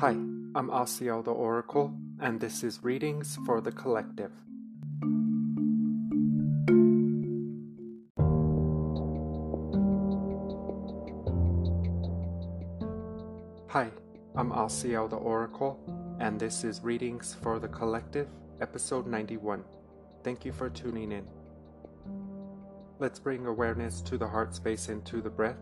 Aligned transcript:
Hi, 0.00 0.10
I'm 0.10 0.68
Asiel 0.68 1.24
the 1.24 1.30
Oracle, 1.30 1.90
and 2.20 2.38
this 2.38 2.62
is 2.62 2.80
Readings 2.82 3.38
for 3.46 3.62
the 3.62 3.72
Collective. 3.72 4.30
Hi, 13.68 13.90
I'm 14.34 14.50
Asiel 14.50 15.08
the 15.08 15.16
Oracle, 15.16 15.80
and 16.20 16.38
this 16.38 16.62
is 16.62 16.82
Readings 16.82 17.34
for 17.42 17.58
the 17.58 17.68
Collective, 17.68 18.28
episode 18.60 19.06
91. 19.06 19.64
Thank 20.22 20.44
you 20.44 20.52
for 20.52 20.68
tuning 20.68 21.10
in. 21.10 21.26
Let's 22.98 23.18
bring 23.18 23.46
awareness 23.46 24.02
to 24.02 24.18
the 24.18 24.28
heart 24.28 24.54
space 24.54 24.90
and 24.90 25.02
to 25.06 25.22
the 25.22 25.30
breath 25.30 25.56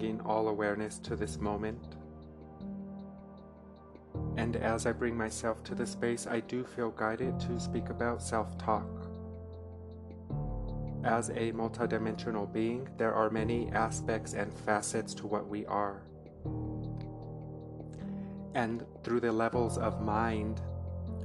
bringing 0.00 0.20
all 0.22 0.48
awareness 0.48 0.98
to 0.98 1.14
this 1.14 1.38
moment. 1.38 1.96
And 4.38 4.56
as 4.56 4.86
I 4.86 4.92
bring 4.92 5.14
myself 5.14 5.62
to 5.64 5.74
the 5.74 5.86
space, 5.86 6.26
I 6.26 6.40
do 6.40 6.64
feel 6.64 6.90
guided 6.90 7.38
to 7.40 7.60
speak 7.60 7.90
about 7.90 8.22
self 8.22 8.56
talk. 8.56 8.88
As 11.04 11.28
a 11.28 11.52
multidimensional 11.52 12.50
being, 12.50 12.88
there 12.96 13.12
are 13.12 13.28
many 13.28 13.70
aspects 13.72 14.32
and 14.32 14.54
facets 14.54 15.12
to 15.14 15.26
what 15.26 15.46
we 15.46 15.66
are. 15.66 16.00
And 18.54 18.86
through 19.04 19.20
the 19.20 19.32
levels 19.32 19.76
of 19.76 20.00
mind, 20.00 20.62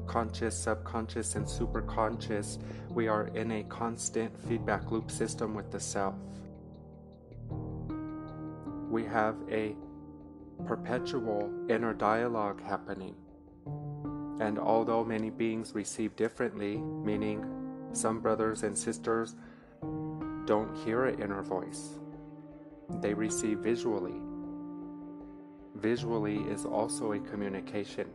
conscious, 0.05 0.58
subconscious, 0.58 1.36
and 1.36 1.46
superconscious, 1.46 2.58
we 2.90 3.08
are 3.08 3.28
in 3.28 3.52
a 3.52 3.64
constant 3.64 4.38
feedback 4.50 4.92
loop 4.92 5.10
system 5.10 5.55
with 5.55 5.72
the 5.72 5.80
self 5.80 6.16
we 8.90 9.04
have 9.06 9.36
a 9.50 9.76
perpetual 10.66 11.52
inner 11.70 11.94
dialogue 11.94 12.62
happening. 12.62 13.16
And 14.40 14.60
although 14.60 15.04
many 15.04 15.30
beings 15.30 15.74
receive 15.74 16.16
differently, 16.16 16.77
meaning 16.77 17.46
some 17.94 18.20
brothers 18.20 18.64
and 18.64 18.77
sisters 18.77 19.36
don't 20.46 20.76
hear 20.84 21.05
an 21.05 21.22
inner 21.22 21.42
voice, 21.42 22.00
they 23.02 23.14
receive 23.14 23.60
visually. 23.60 24.22
Visually 25.76 26.38
is 26.49 26.66
also 26.66 27.14
a 27.14 27.20
communication. 27.20 28.08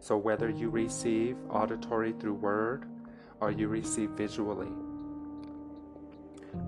So 0.00 0.16
whether 0.16 0.48
you 0.48 0.70
receive 0.70 1.36
auditory 1.50 2.12
through 2.12 2.34
word 2.34 2.86
or 3.40 3.50
you 3.50 3.68
receive 3.68 4.10
visually, 4.10 4.72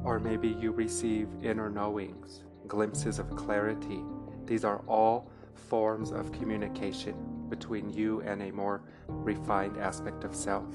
or 0.04 0.18
maybe 0.18 0.48
you 0.48 0.72
receive 0.72 1.28
inner 1.42 1.70
knowings 1.70 2.44
glimpses 2.70 3.18
of 3.18 3.34
clarity. 3.34 4.00
These 4.46 4.64
are 4.64 4.78
all 4.86 5.28
forms 5.54 6.12
of 6.12 6.30
communication 6.30 7.16
between 7.48 7.92
you 7.92 8.20
and 8.20 8.40
a 8.40 8.52
more 8.52 8.82
refined 9.08 9.76
aspect 9.76 10.22
of 10.22 10.34
self. 10.34 10.72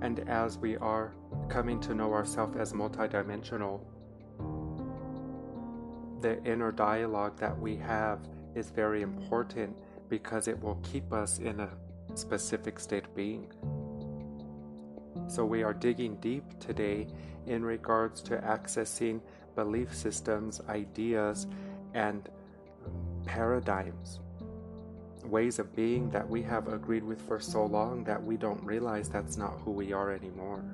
And 0.00 0.20
as 0.28 0.58
we 0.58 0.76
are 0.76 1.12
coming 1.48 1.80
to 1.80 1.94
know 1.94 2.12
ourselves 2.14 2.56
as 2.56 2.72
multidimensional, 2.72 3.80
the 6.20 6.40
inner 6.44 6.70
dialogue 6.70 7.36
that 7.38 7.58
we 7.58 7.76
have 7.76 8.20
is 8.54 8.70
very 8.70 9.02
important 9.02 9.76
because 10.08 10.46
it 10.46 10.62
will 10.62 10.80
keep 10.84 11.12
us 11.12 11.40
in 11.40 11.58
a 11.58 11.70
specific 12.14 12.78
state 12.78 13.04
of 13.04 13.14
being. 13.16 13.52
So, 15.28 15.44
we 15.44 15.62
are 15.62 15.74
digging 15.74 16.16
deep 16.16 16.44
today 16.58 17.06
in 17.46 17.64
regards 17.64 18.22
to 18.22 18.38
accessing 18.38 19.20
belief 19.54 19.94
systems, 19.94 20.60
ideas, 20.68 21.46
and 21.94 22.28
paradigms, 23.26 24.20
ways 25.24 25.58
of 25.58 25.74
being 25.76 26.08
that 26.10 26.28
we 26.28 26.42
have 26.42 26.68
agreed 26.68 27.04
with 27.04 27.20
for 27.20 27.38
so 27.38 27.66
long 27.66 28.04
that 28.04 28.22
we 28.22 28.36
don't 28.36 28.62
realize 28.64 29.08
that's 29.08 29.36
not 29.36 29.60
who 29.64 29.70
we 29.70 29.92
are 29.92 30.10
anymore. 30.12 30.64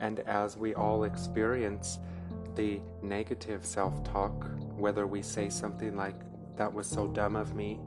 And 0.00 0.20
as 0.20 0.56
we 0.56 0.74
all 0.74 1.04
experience 1.04 1.98
the 2.54 2.80
negative 3.02 3.64
self 3.64 4.02
talk, 4.04 4.46
whether 4.76 5.06
we 5.06 5.22
say 5.22 5.50
something 5.50 5.96
like, 5.96 6.16
that 6.56 6.72
was 6.72 6.86
so 6.86 7.06
dumb 7.08 7.36
of 7.36 7.54
me, 7.54 7.78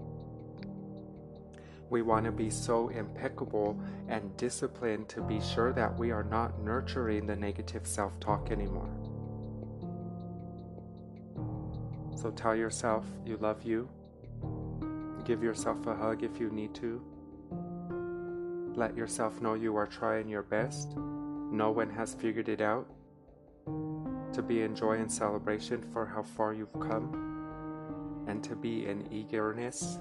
we 1.91 2.01
want 2.01 2.23
to 2.23 2.31
be 2.31 2.49
so 2.49 2.87
impeccable 2.87 3.77
and 4.07 4.35
disciplined 4.37 5.09
to 5.09 5.21
be 5.21 5.41
sure 5.41 5.73
that 5.73 5.93
we 5.99 6.09
are 6.09 6.23
not 6.23 6.57
nurturing 6.63 7.27
the 7.27 7.35
negative 7.35 7.85
self 7.85 8.17
talk 8.21 8.49
anymore. 8.49 8.89
So 12.15 12.31
tell 12.31 12.55
yourself 12.55 13.05
you 13.25 13.35
love 13.37 13.63
you. 13.63 13.89
Give 15.25 15.43
yourself 15.43 15.85
a 15.85 15.93
hug 15.93 16.23
if 16.23 16.39
you 16.39 16.49
need 16.49 16.73
to. 16.75 17.03
Let 18.73 18.95
yourself 18.95 19.41
know 19.41 19.55
you 19.55 19.75
are 19.75 19.85
trying 19.85 20.29
your 20.29 20.43
best. 20.43 20.95
No 20.95 21.71
one 21.71 21.89
has 21.89 22.13
figured 22.13 22.47
it 22.47 22.61
out. 22.61 22.87
To 23.65 24.41
be 24.41 24.61
in 24.61 24.77
joy 24.77 24.93
and 24.93 25.11
celebration 25.11 25.83
for 25.91 26.05
how 26.05 26.23
far 26.23 26.53
you've 26.53 26.79
come, 26.79 28.23
and 28.29 28.41
to 28.45 28.55
be 28.55 28.85
in 28.85 29.11
eagerness 29.11 29.99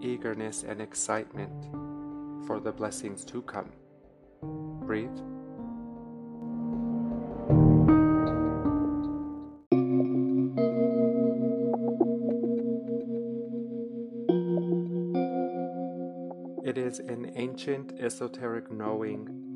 eagerness 0.00 0.62
and 0.62 0.80
excitement 0.80 1.66
for 2.46 2.60
the 2.60 2.72
blessings 2.72 3.24
to 3.24 3.42
come. 3.42 3.72
Breathe. 4.42 5.10
It 16.64 16.78
is 16.78 16.98
an 16.98 17.32
ancient 17.36 17.92
esoteric 18.00 18.70
knowing 18.70 19.46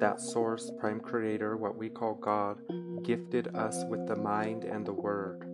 that 0.00 0.20
Source, 0.20 0.70
Prime 0.80 1.00
Creator, 1.00 1.56
what 1.56 1.76
we 1.76 1.88
call 1.88 2.14
God, 2.14 2.60
gifted 3.04 3.54
us 3.54 3.84
with 3.88 4.06
the 4.06 4.16
mind 4.16 4.64
and 4.64 4.84
the 4.84 4.92
Word. 4.92 5.51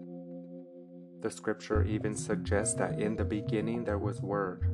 The 1.20 1.30
scripture 1.30 1.82
even 1.82 2.14
suggests 2.14 2.74
that 2.74 3.00
in 3.00 3.16
the 3.16 3.24
beginning 3.24 3.84
there 3.84 3.98
was 3.98 4.20
Word. 4.22 4.70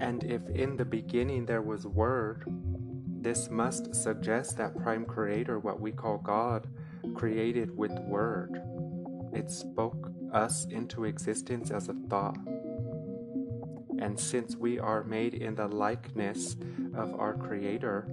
And 0.00 0.22
if 0.22 0.48
in 0.48 0.76
the 0.76 0.84
beginning 0.84 1.46
there 1.46 1.62
was 1.62 1.86
Word, 1.86 2.44
this 3.20 3.50
must 3.50 3.94
suggest 3.94 4.56
that 4.58 4.76
Prime 4.76 5.04
Creator, 5.04 5.58
what 5.58 5.80
we 5.80 5.90
call 5.90 6.18
God, 6.18 6.68
created 7.14 7.76
with 7.76 7.92
Word. 8.00 8.62
It 9.32 9.50
spoke 9.50 10.12
us 10.32 10.64
into 10.66 11.04
existence 11.04 11.72
as 11.72 11.88
a 11.88 11.94
thought. 12.08 12.38
And 13.98 14.18
since 14.18 14.54
we 14.54 14.78
are 14.78 15.02
made 15.02 15.34
in 15.34 15.56
the 15.56 15.66
likeness 15.66 16.56
of 16.94 17.18
our 17.18 17.34
Creator, 17.34 18.06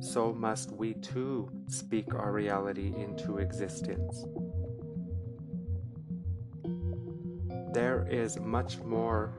so 0.00 0.32
must 0.32 0.72
we 0.72 0.94
too 0.94 1.50
speak 1.68 2.14
our 2.14 2.32
reality 2.32 2.94
into 2.96 3.38
existence. 3.38 4.24
There 7.72 8.06
is 8.10 8.40
much 8.40 8.78
more 8.78 9.32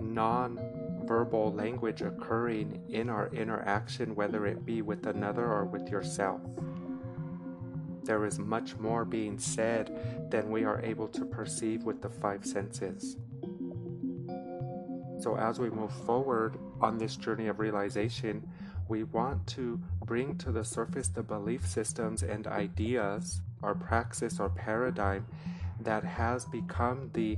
non 0.00 0.58
verbal 1.06 1.52
language 1.52 2.02
occurring 2.02 2.84
in 2.88 3.08
our 3.08 3.28
interaction, 3.28 4.14
whether 4.14 4.46
it 4.46 4.66
be 4.66 4.82
with 4.82 5.06
another 5.06 5.44
or 5.44 5.64
with 5.64 5.88
yourself. 5.88 6.40
There 8.02 8.26
is 8.26 8.38
much 8.38 8.76
more 8.76 9.04
being 9.04 9.38
said 9.38 10.28
than 10.30 10.50
we 10.50 10.64
are 10.64 10.80
able 10.82 11.08
to 11.08 11.24
perceive 11.24 11.84
with 11.84 12.02
the 12.02 12.10
five 12.10 12.44
senses. 12.44 13.16
So, 15.20 15.36
as 15.36 15.58
we 15.58 15.68
move 15.68 15.92
forward 16.06 16.58
on 16.80 16.96
this 16.96 17.14
journey 17.14 17.48
of 17.48 17.58
realization, 17.58 18.48
we 18.88 19.04
want 19.04 19.46
to 19.48 19.78
bring 20.06 20.38
to 20.38 20.50
the 20.50 20.64
surface 20.64 21.08
the 21.08 21.22
belief 21.22 21.66
systems 21.66 22.22
and 22.22 22.46
ideas, 22.46 23.42
our 23.62 23.74
praxis, 23.74 24.40
our 24.40 24.48
paradigm 24.48 25.26
that 25.80 26.04
has 26.04 26.46
become 26.46 27.10
the 27.12 27.36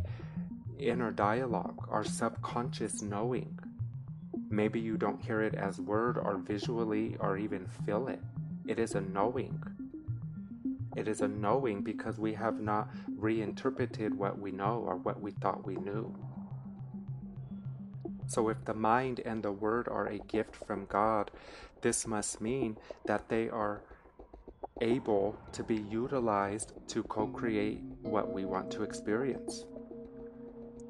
inner 0.79 1.11
dialogue, 1.11 1.88
our 1.90 2.05
subconscious 2.05 3.02
knowing. 3.02 3.58
Maybe 4.49 4.79
you 4.79 4.96
don't 4.96 5.20
hear 5.20 5.43
it 5.43 5.55
as 5.55 5.81
word 5.81 6.17
or 6.19 6.37
visually 6.37 7.17
or 7.19 7.37
even 7.37 7.67
feel 7.84 8.06
it. 8.06 8.20
It 8.67 8.79
is 8.79 8.94
a 8.94 9.00
knowing. 9.00 9.61
It 10.96 11.08
is 11.08 11.20
a 11.20 11.29
knowing 11.29 11.82
because 11.82 12.19
we 12.20 12.34
have 12.34 12.61
not 12.61 12.90
reinterpreted 13.17 14.17
what 14.17 14.38
we 14.38 14.52
know 14.52 14.84
or 14.87 14.96
what 14.96 15.20
we 15.20 15.32
thought 15.32 15.67
we 15.67 15.75
knew. 15.76 16.14
So, 18.26 18.48
if 18.48 18.64
the 18.64 18.74
mind 18.74 19.20
and 19.24 19.42
the 19.42 19.52
word 19.52 19.88
are 19.88 20.06
a 20.06 20.19
gift 20.19 20.56
from 20.56 20.86
God, 20.86 21.30
this 21.80 22.06
must 22.06 22.40
mean 22.40 22.78
that 23.06 23.28
they 23.28 23.48
are 23.48 23.82
able 24.80 25.36
to 25.52 25.62
be 25.62 25.76
utilized 25.76 26.72
to 26.88 27.02
co 27.02 27.26
create 27.26 27.80
what 28.02 28.32
we 28.32 28.44
want 28.44 28.70
to 28.72 28.82
experience. 28.82 29.64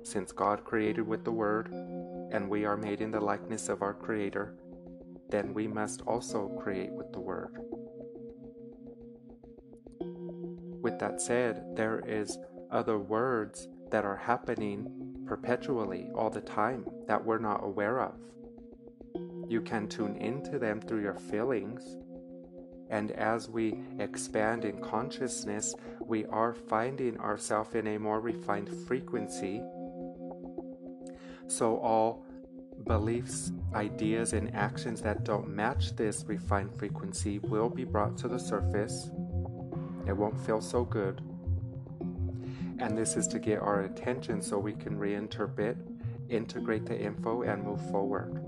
Since 0.03 0.33
God 0.33 0.65
created 0.65 1.07
with 1.07 1.25
the 1.25 1.33
word, 1.33 1.69
and 2.33 2.49
we 2.49 2.65
are 2.65 2.77
made 2.77 3.01
in 3.01 3.11
the 3.11 3.21
likeness 3.21 3.69
of 3.69 3.83
our 3.83 3.93
Creator, 3.93 4.55
then 5.29 5.53
we 5.53 5.69
must 5.69 6.01
also 6.03 6.49
create 6.61 6.91
with 6.91 7.13
the 7.13 7.21
Word. 7.21 7.59
With 10.83 10.99
that 10.99 11.21
said, 11.21 11.77
there 11.77 12.03
is 12.07 12.39
other 12.71 12.99
words 12.99 13.69
that 13.91 14.05
are 14.05 14.17
happening 14.17 15.02
perpetually 15.33 16.11
all 16.15 16.29
the 16.29 16.43
time 16.43 16.85
that 17.07 17.25
we're 17.25 17.39
not 17.39 17.65
aware 17.65 18.03
of. 18.03 18.13
You 19.49 19.63
can 19.63 19.89
tune 19.89 20.15
into 20.17 20.59
them 20.59 20.79
through 20.79 21.01
your 21.01 21.19
feelings. 21.19 21.97
And 22.91 23.13
as 23.13 23.49
we 23.49 23.81
expand 23.99 24.67
in 24.67 24.83
consciousness, 24.83 25.75
we 26.05 26.27
are 26.27 26.53
finding 26.53 27.19
ourselves 27.19 27.75
in 27.75 27.87
a 27.87 27.99
more 27.99 28.21
refined 28.21 28.69
frequency. 28.87 29.63
So, 31.47 31.79
all 31.79 32.27
beliefs, 32.87 33.53
ideas, 33.75 34.35
and 34.35 34.55
actions 34.55 35.01
that 35.01 35.25
don't 35.25 35.49
match 35.49 35.97
this 35.97 36.27
refined 36.27 36.79
frequency 36.79 37.39
will 37.39 37.71
be 37.71 37.85
brought 37.85 38.19
to 38.19 38.29
the 38.29 38.39
surface. 38.39 39.11
It 40.07 40.15
won't 40.15 40.39
feel 40.45 40.61
so 40.61 40.85
good. 40.85 41.23
And 42.79 42.97
this 42.97 43.17
is 43.17 43.27
to 43.29 43.39
get 43.39 43.61
our 43.61 43.83
attention 43.83 44.43
so 44.43 44.59
we 44.59 44.73
can 44.73 44.99
reinterpret, 44.99 45.77
integrate 46.29 46.87
the 46.87 46.99
info, 46.99 47.43
and 47.43 47.63
move 47.63 47.81
forward. 47.91 48.43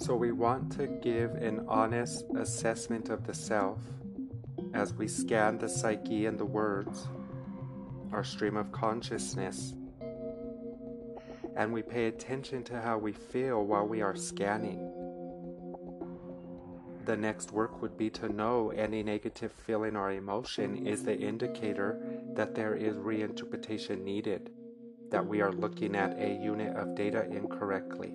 So, 0.00 0.14
we 0.14 0.30
want 0.30 0.70
to 0.78 0.86
give 0.86 1.34
an 1.34 1.64
honest 1.68 2.24
assessment 2.36 3.08
of 3.08 3.26
the 3.26 3.34
self 3.34 3.80
as 4.72 4.94
we 4.94 5.08
scan 5.08 5.58
the 5.58 5.68
psyche 5.68 6.26
and 6.26 6.38
the 6.38 6.44
words, 6.44 7.08
our 8.12 8.22
stream 8.22 8.56
of 8.56 8.70
consciousness, 8.70 9.74
and 11.56 11.72
we 11.72 11.82
pay 11.82 12.06
attention 12.06 12.62
to 12.62 12.80
how 12.80 12.96
we 12.96 13.12
feel 13.12 13.64
while 13.64 13.86
we 13.86 14.00
are 14.00 14.14
scanning. 14.14 14.87
The 17.08 17.16
next 17.16 17.52
work 17.52 17.80
would 17.80 17.96
be 17.96 18.10
to 18.10 18.28
know 18.28 18.68
any 18.68 19.02
negative 19.02 19.50
feeling 19.50 19.96
or 19.96 20.12
emotion 20.12 20.86
is 20.86 21.02
the 21.02 21.18
indicator 21.18 21.98
that 22.34 22.54
there 22.54 22.74
is 22.74 22.96
reinterpretation 22.96 24.04
needed, 24.04 24.50
that 25.10 25.26
we 25.26 25.40
are 25.40 25.50
looking 25.50 25.96
at 25.96 26.18
a 26.18 26.28
unit 26.28 26.76
of 26.76 26.94
data 26.94 27.24
incorrectly. 27.30 28.12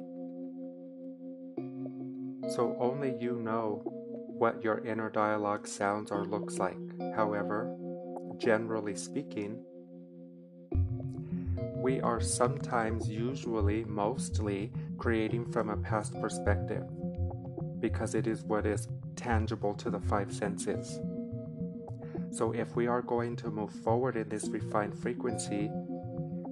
So 2.53 2.77
only 2.79 3.15
you 3.19 3.39
know 3.39 3.81
what 3.83 4.63
your 4.63 4.85
inner 4.85 5.09
dialogue 5.09 5.65
sounds 5.67 6.11
or 6.11 6.23
looks 6.25 6.59
like. 6.59 6.77
However, 7.15 7.75
generally 8.37 8.95
speaking, 8.95 9.65
we 11.77 11.99
are 11.99 12.21
sometimes, 12.21 13.09
usually, 13.09 13.85
mostly 13.85 14.71
creating 14.99 15.51
from 15.51 15.69
a 15.69 15.77
past 15.77 16.13
perspective 16.21 16.83
because 17.83 18.15
it 18.15 18.27
is 18.27 18.45
what 18.45 18.65
is 18.65 18.87
tangible 19.17 19.73
to 19.73 19.89
the 19.89 19.99
five 19.99 20.31
senses. 20.33 21.01
So, 22.31 22.53
if 22.53 22.77
we 22.77 22.87
are 22.87 23.01
going 23.01 23.35
to 23.35 23.51
move 23.51 23.71
forward 23.71 24.15
in 24.15 24.29
this 24.29 24.47
refined 24.47 24.97
frequency, 24.97 25.69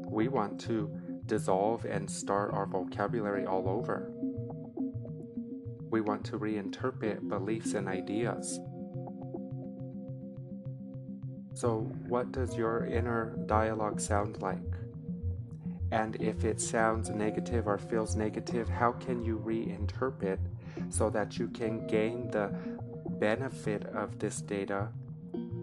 we 0.09 0.27
want 0.27 0.59
to 0.67 0.91
dissolve 1.27 1.85
and 1.85 2.11
start 2.11 2.53
our 2.53 2.65
vocabulary 2.65 3.45
all 3.45 3.69
over. 3.69 4.11
We 5.89 6.01
want 6.01 6.25
to 6.25 6.37
reinterpret 6.37 7.29
beliefs 7.29 7.75
and 7.75 7.87
ideas. 7.87 8.59
So, 11.53 11.89
what 12.09 12.33
does 12.33 12.57
your 12.57 12.87
inner 12.87 13.37
dialogue 13.45 14.01
sound 14.01 14.41
like? 14.41 14.73
And 15.93 16.17
if 16.17 16.43
it 16.43 16.59
sounds 16.59 17.09
negative 17.09 17.67
or 17.67 17.77
feels 17.77 18.17
negative, 18.17 18.67
how 18.67 18.91
can 18.91 19.23
you 19.23 19.39
reinterpret 19.39 20.39
so 20.89 21.09
that 21.09 21.37
you 21.37 21.47
can 21.47 21.85
gain 21.87 22.29
the 22.31 22.53
benefit 23.19 23.85
of 23.87 24.19
this 24.19 24.41
data 24.41 24.89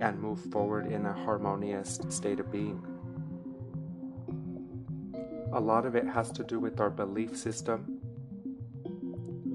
and 0.00 0.20
move 0.20 0.40
forward 0.52 0.86
in 0.86 1.06
a 1.06 1.12
harmonious 1.12 2.00
state 2.08 2.40
of 2.40 2.50
being? 2.50 2.82
A 5.52 5.60
lot 5.60 5.86
of 5.86 5.96
it 5.96 6.06
has 6.06 6.30
to 6.32 6.44
do 6.44 6.60
with 6.60 6.80
our 6.80 6.90
belief 6.90 7.36
system 7.36 8.00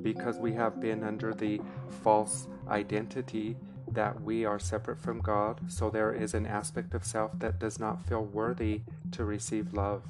because 0.01 0.37
we 0.37 0.51
have 0.53 0.81
been 0.81 1.03
under 1.03 1.33
the 1.33 1.61
false 2.03 2.47
identity 2.67 3.55
that 3.91 4.21
we 4.21 4.43
are 4.43 4.59
separate 4.59 4.99
from 4.99 5.21
God, 5.21 5.59
so 5.67 5.89
there 5.89 6.13
is 6.13 6.33
an 6.33 6.45
aspect 6.45 6.93
of 6.93 7.05
self 7.05 7.31
that 7.39 7.59
does 7.59 7.79
not 7.79 8.05
feel 8.05 8.23
worthy 8.23 8.81
to 9.11 9.23
receive 9.23 9.73
love. 9.73 10.03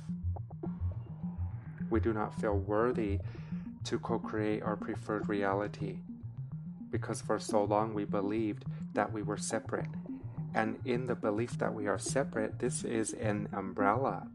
We 1.89 1.99
do 1.99 2.13
not 2.13 2.33
feel 2.39 2.57
worthy 2.57 3.19
to 3.85 3.99
co 3.99 4.19
create 4.19 4.63
our 4.63 4.75
preferred 4.75 5.27
reality 5.29 5.99
because 6.93 7.21
for 7.21 7.39
so 7.39 7.63
long 7.63 7.93
we 7.93 8.05
believed 8.05 8.65
that 8.93 9.11
we 9.11 9.23
were 9.23 9.37
separate. 9.37 9.89
And 10.53 10.79
in 10.85 11.07
the 11.07 11.15
belief 11.15 11.57
that 11.57 11.73
we 11.73 11.87
are 11.87 11.97
separate, 11.97 12.59
this 12.59 12.83
is 12.83 13.13
an 13.13 13.49
umbrella. 13.51 14.27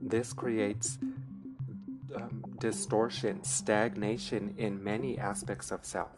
This 0.00 0.32
creates 0.32 0.98
um, 2.16 2.42
distortion, 2.58 3.44
stagnation 3.44 4.54
in 4.56 4.82
many 4.82 5.18
aspects 5.18 5.70
of 5.70 5.84
self. 5.84 6.16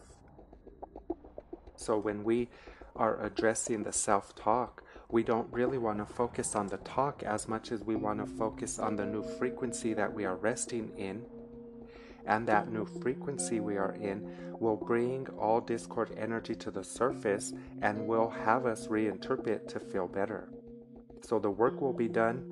So 1.76 1.99
when 1.99 2.23
we 2.23 2.49
are 2.94 3.20
addressing 3.25 3.82
the 3.82 3.93
self 3.93 4.37
talk, 4.37 4.85
we 5.11 5.23
don't 5.23 5.52
really 5.52 5.79
want 5.79 5.99
to 5.99 6.06
focus 6.06 6.55
on 6.55 6.69
the 6.69 6.79
talk 6.79 7.23
as 7.25 7.49
much 7.49 7.73
as 7.73 7.82
we 7.82 7.96
want 7.96 8.20
to 8.20 8.26
focus 8.26 8.79
on 8.79 8.96
the 8.96 9.05
new 9.05 9.23
frequency 9.23 9.94
that 9.94 10.12
we 10.12 10.25
are 10.25 10.37
resting 10.37 10.93
in. 10.96 11.25
And 12.26 12.47
that 12.49 12.73
new 12.73 12.87
frequency 13.03 13.61
we 13.61 13.76
are 13.76 13.94
in 13.94 14.56
will 14.61 14.76
bring 14.76 15.26
all 15.38 15.61
discord 15.61 16.15
energy 16.17 16.55
to 16.55 16.71
the 16.71 16.85
surface 16.85 17.53
and 17.82 18.06
will 18.06 18.31
have 18.31 18.67
us 18.67 18.87
reinterpret 18.87 19.69
to 19.69 19.81
feel 19.81 20.09
better. 20.09 20.49
So 21.23 21.38
the 21.38 21.50
work 21.50 21.81
will 21.81 21.93
be 21.93 22.09
done 22.09 22.50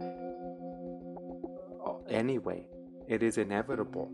anyway. 2.09 2.67
It 3.09 3.23
is 3.23 3.39
inevitable. 3.39 4.11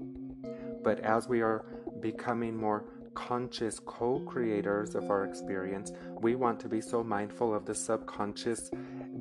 But 0.83 1.01
as 1.01 1.29
we 1.29 1.43
are 1.43 1.65
becoming 2.01 2.57
more 2.57 2.85
conscious 3.15 3.81
co 3.81 4.21
creators 4.21 4.95
of 4.95 5.11
our 5.11 5.25
experience, 5.25 5.93
we 6.21 6.35
want 6.37 6.61
to 6.61 6.69
be 6.69 6.81
so 6.81 7.03
mindful 7.03 7.55
of 7.55 7.67
the 7.67 7.75
subconscious 7.75 8.71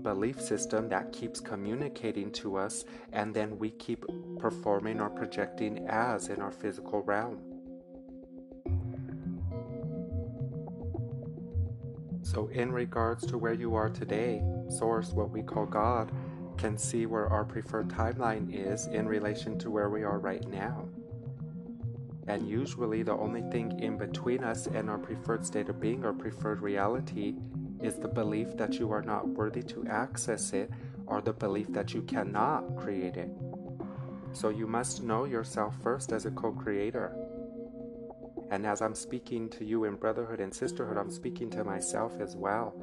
belief 0.04 0.40
system 0.40 0.90
that 0.90 1.12
keeps 1.12 1.40
communicating 1.40 2.32
to 2.34 2.58
us, 2.58 2.86
and 3.14 3.34
then 3.34 3.58
we 3.58 3.72
keep 3.72 4.06
performing 4.40 5.00
or 5.00 5.10
projecting 5.10 5.88
as 5.88 6.30
in 6.30 6.42
our 6.42 6.52
physical 6.52 7.02
realm. 7.02 7.40
So, 12.22 12.48
in 12.48 12.72
regards 12.72 13.26
to 13.28 13.38
where 13.38 13.54
you 13.54 13.76
are 13.76 13.90
today, 13.90 14.44
Source, 14.70 15.12
what 15.12 15.32
we 15.32 15.42
call 15.42 15.66
God, 15.66 16.12
can 16.58 16.78
see 16.78 17.06
where 17.06 17.28
our 17.28 17.46
preferred 17.46 17.88
timeline 17.88 18.50
is 18.52 18.88
in 18.88 19.08
relation 19.08 19.58
to 19.60 19.70
where 19.70 19.90
we 19.90 20.04
are 20.04 20.20
right 20.20 20.46
now. 20.50 20.90
And 22.28 22.48
usually, 22.48 23.04
the 23.04 23.16
only 23.16 23.44
thing 23.50 23.80
in 23.80 23.98
between 23.98 24.44
us 24.44 24.68
and 24.68 24.90
our 24.90 24.98
preferred 24.98 25.46
state 25.46 25.70
of 25.70 25.80
being 25.80 26.04
or 26.04 26.12
preferred 26.12 26.62
reality 26.62 27.36
is 27.82 27.96
the 27.96 28.08
belief 28.08 28.56
that 28.58 28.76
you 28.76 28.92
are 28.92 29.02
not 29.02 29.28
worthy 29.28 29.64
to 29.64 29.86
access 29.88 30.54
it 30.54 30.70
or 31.06 31.22
the 31.22 31.34
belief 31.34 31.68
that 31.74 31.94
you 31.94 32.02
cannot 32.04 32.76
create 32.76 33.18
it. 33.18 33.30
So, 34.34 34.50
you 34.50 34.68
must 34.68 35.04
know 35.04 35.26
yourself 35.26 35.76
first 35.82 36.12
as 36.12 36.26
a 36.26 36.32
co 36.32 36.52
creator. 36.52 37.16
And 38.50 38.66
as 38.66 38.82
I'm 38.82 38.96
speaking 38.96 39.50
to 39.52 39.66
you 39.66 39.86
in 39.86 39.96
brotherhood 39.96 40.40
and 40.40 40.54
sisterhood, 40.54 40.98
I'm 40.98 41.12
speaking 41.12 41.50
to 41.52 41.64
myself 41.64 42.14
as 42.20 42.36
well 42.36 42.74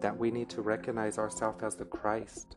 that 0.00 0.16
we 0.16 0.30
need 0.30 0.48
to 0.50 0.62
recognize 0.62 1.18
ourselves 1.18 1.62
as 1.62 1.74
the 1.74 1.84
Christ 1.84 2.56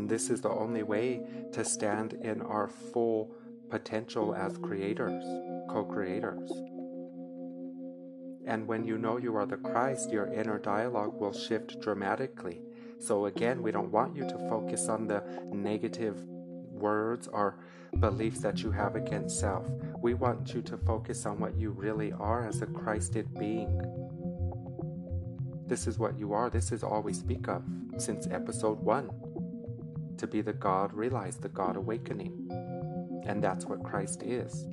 and 0.00 0.08
this 0.08 0.30
is 0.30 0.40
the 0.40 0.50
only 0.50 0.82
way 0.82 1.20
to 1.52 1.64
stand 1.64 2.14
in 2.14 2.40
our 2.40 2.68
full 2.68 3.30
potential 3.68 4.34
as 4.34 4.56
creators, 4.58 5.22
co 5.68 5.84
creators. 5.84 6.50
And 8.50 8.66
when 8.66 8.84
you 8.84 8.98
know 8.98 9.16
you 9.16 9.36
are 9.36 9.46
the 9.46 9.58
Christ, 9.58 10.10
your 10.10 10.26
inner 10.26 10.58
dialogue 10.58 11.20
will 11.20 11.32
shift 11.32 11.80
dramatically. 11.80 12.62
So, 12.98 13.26
again, 13.26 13.62
we 13.62 13.70
don't 13.70 13.92
want 13.92 14.16
you 14.16 14.24
to 14.28 14.38
focus 14.48 14.88
on 14.88 15.06
the 15.06 15.22
negative 15.52 16.18
words 16.26 17.28
or 17.28 17.60
beliefs 18.00 18.40
that 18.40 18.60
you 18.60 18.72
have 18.72 18.96
against 18.96 19.38
self. 19.38 19.70
We 20.02 20.14
want 20.14 20.52
you 20.52 20.62
to 20.62 20.76
focus 20.78 21.26
on 21.26 21.38
what 21.38 21.56
you 21.56 21.70
really 21.70 22.10
are 22.10 22.44
as 22.44 22.60
a 22.60 22.66
Christed 22.66 23.32
being. 23.38 23.80
This 25.68 25.86
is 25.86 26.00
what 26.00 26.18
you 26.18 26.32
are. 26.32 26.50
This 26.50 26.72
is 26.72 26.82
all 26.82 27.02
we 27.02 27.12
speak 27.12 27.46
of 27.46 27.62
since 27.98 28.26
episode 28.32 28.80
one 28.80 29.10
to 30.18 30.26
be 30.26 30.40
the 30.40 30.54
God 30.54 30.92
realized, 30.92 31.42
the 31.42 31.50
God 31.50 31.76
awakening. 31.76 32.50
And 33.28 33.44
that's 33.44 33.64
what 33.66 33.84
Christ 33.84 34.24
is. 34.24 34.66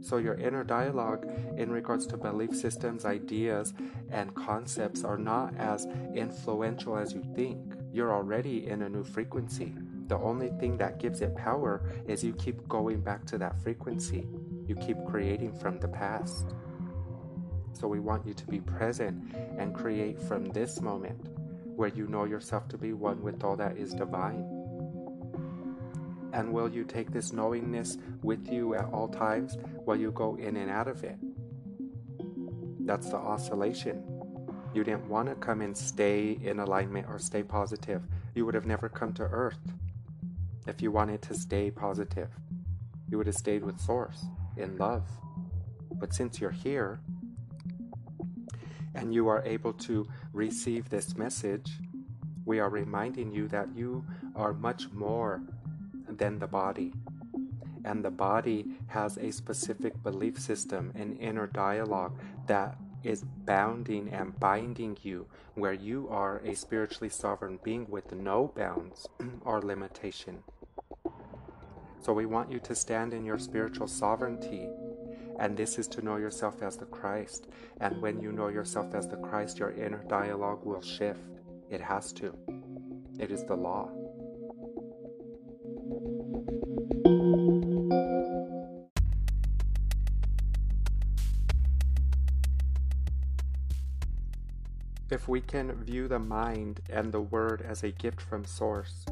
So, 0.00 0.18
your 0.18 0.34
inner 0.34 0.64
dialogue 0.64 1.30
in 1.56 1.70
regards 1.70 2.06
to 2.08 2.16
belief 2.16 2.54
systems, 2.54 3.04
ideas, 3.04 3.74
and 4.10 4.34
concepts 4.34 5.04
are 5.04 5.18
not 5.18 5.56
as 5.56 5.86
influential 6.14 6.96
as 6.96 7.12
you 7.12 7.24
think. 7.34 7.74
You're 7.92 8.14
already 8.14 8.66
in 8.66 8.82
a 8.82 8.88
new 8.88 9.04
frequency. 9.04 9.74
The 10.06 10.18
only 10.18 10.50
thing 10.60 10.78
that 10.78 10.98
gives 10.98 11.20
it 11.20 11.36
power 11.36 11.82
is 12.06 12.24
you 12.24 12.32
keep 12.34 12.66
going 12.68 13.00
back 13.00 13.24
to 13.26 13.38
that 13.38 13.60
frequency. 13.60 14.26
You 14.66 14.76
keep 14.76 14.96
creating 15.06 15.52
from 15.58 15.78
the 15.78 15.88
past. 15.88 16.54
So, 17.72 17.88
we 17.88 18.00
want 18.00 18.26
you 18.26 18.34
to 18.34 18.46
be 18.46 18.60
present 18.60 19.34
and 19.58 19.74
create 19.74 20.20
from 20.20 20.50
this 20.50 20.80
moment 20.80 21.28
where 21.76 21.88
you 21.88 22.06
know 22.06 22.24
yourself 22.24 22.68
to 22.68 22.78
be 22.78 22.92
one 22.92 23.22
with 23.22 23.44
all 23.44 23.56
that 23.56 23.76
is 23.76 23.94
divine. 23.94 24.57
And 26.32 26.52
will 26.52 26.68
you 26.68 26.84
take 26.84 27.10
this 27.12 27.32
knowingness 27.32 27.96
with 28.22 28.48
you 28.50 28.74
at 28.74 28.84
all 28.92 29.08
times 29.08 29.56
while 29.84 29.96
you 29.96 30.10
go 30.10 30.36
in 30.36 30.56
and 30.56 30.70
out 30.70 30.88
of 30.88 31.02
it? 31.04 31.16
That's 32.80 33.10
the 33.10 33.16
oscillation. 33.16 34.02
You 34.74 34.84
didn't 34.84 35.08
want 35.08 35.28
to 35.28 35.34
come 35.34 35.60
and 35.60 35.76
stay 35.76 36.38
in 36.42 36.60
alignment 36.60 37.06
or 37.08 37.18
stay 37.18 37.42
positive. 37.42 38.02
You 38.34 38.44
would 38.46 38.54
have 38.54 38.66
never 38.66 38.88
come 38.88 39.12
to 39.14 39.22
Earth 39.22 39.58
if 40.66 40.82
you 40.82 40.90
wanted 40.90 41.22
to 41.22 41.34
stay 41.34 41.70
positive. 41.70 42.28
You 43.10 43.16
would 43.16 43.26
have 43.26 43.36
stayed 43.36 43.64
with 43.64 43.80
Source 43.80 44.26
in 44.56 44.76
love. 44.76 45.08
But 45.92 46.14
since 46.14 46.40
you're 46.40 46.50
here 46.50 47.00
and 48.94 49.14
you 49.14 49.28
are 49.28 49.42
able 49.44 49.72
to 49.74 50.06
receive 50.32 50.90
this 50.90 51.16
message, 51.16 51.72
we 52.44 52.60
are 52.60 52.70
reminding 52.70 53.32
you 53.32 53.48
that 53.48 53.68
you 53.74 54.04
are 54.36 54.52
much 54.52 54.90
more 54.92 55.42
than 56.18 56.38
the 56.38 56.46
body. 56.46 56.92
And 57.84 58.04
the 58.04 58.10
body 58.10 58.66
has 58.88 59.16
a 59.16 59.30
specific 59.30 60.02
belief 60.02 60.38
system, 60.38 60.92
an 60.94 61.16
inner 61.16 61.46
dialogue 61.46 62.18
that 62.46 62.76
is 63.04 63.24
bounding 63.46 64.10
and 64.10 64.38
binding 64.38 64.98
you, 65.02 65.26
where 65.54 65.72
you 65.72 66.08
are 66.10 66.38
a 66.38 66.54
spiritually 66.54 67.08
sovereign 67.08 67.58
being 67.62 67.86
with 67.88 68.12
no 68.12 68.52
bounds 68.54 69.08
or 69.42 69.62
limitation. 69.62 70.42
So 72.00 72.12
we 72.12 72.26
want 72.26 72.50
you 72.50 72.58
to 72.60 72.74
stand 72.74 73.12
in 73.12 73.24
your 73.24 73.38
spiritual 73.38 73.86
sovereignty. 73.86 74.68
And 75.38 75.56
this 75.56 75.78
is 75.78 75.86
to 75.88 76.02
know 76.02 76.16
yourself 76.16 76.62
as 76.62 76.76
the 76.76 76.86
Christ. 76.86 77.48
And 77.80 78.00
when 78.02 78.20
you 78.20 78.32
know 78.32 78.48
yourself 78.48 78.94
as 78.94 79.06
the 79.06 79.16
Christ, 79.16 79.58
your 79.58 79.72
inner 79.72 80.02
dialogue 80.08 80.64
will 80.64 80.82
shift. 80.82 81.20
It 81.70 81.80
has 81.80 82.12
to. 82.14 82.34
It 83.18 83.30
is 83.30 83.44
the 83.44 83.56
law. 83.56 83.90
We 95.28 95.42
can 95.42 95.72
view 95.84 96.08
the 96.08 96.18
mind 96.18 96.80
and 96.88 97.12
the 97.12 97.20
word 97.20 97.60
as 97.60 97.84
a 97.84 97.90
gift 97.90 98.18
from 98.18 98.46
Source, 98.46 99.04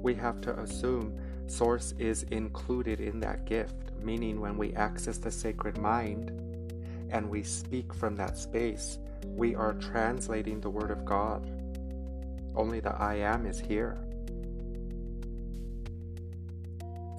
we 0.00 0.14
have 0.14 0.40
to 0.42 0.56
assume 0.60 1.18
Source 1.48 1.92
is 1.98 2.22
included 2.22 3.00
in 3.00 3.18
that 3.18 3.46
gift, 3.46 3.90
meaning 4.00 4.40
when 4.40 4.56
we 4.56 4.72
access 4.74 5.18
the 5.18 5.32
sacred 5.32 5.76
mind 5.78 6.30
and 7.10 7.28
we 7.28 7.42
speak 7.42 7.92
from 7.92 8.14
that 8.14 8.38
space, 8.38 9.00
we 9.24 9.56
are 9.56 9.72
translating 9.72 10.60
the 10.60 10.70
Word 10.70 10.92
of 10.92 11.04
God. 11.04 11.50
Only 12.54 12.78
the 12.78 12.94
I 12.94 13.16
am 13.16 13.44
is 13.44 13.58
here. 13.58 13.98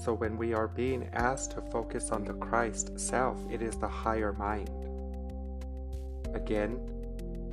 So 0.01 0.13
when 0.13 0.37
we 0.37 0.53
are 0.53 0.69
being 0.69 1.09
asked 1.11 1.51
to 1.51 1.61
focus 1.63 2.11
on 2.11 2.23
the 2.23 2.33
Christ 2.35 2.97
self, 2.97 3.43
it 3.51 3.61
is 3.61 3.75
the 3.75 3.89
higher 3.89 4.31
mind. 4.31 4.69
Again, 6.33 6.79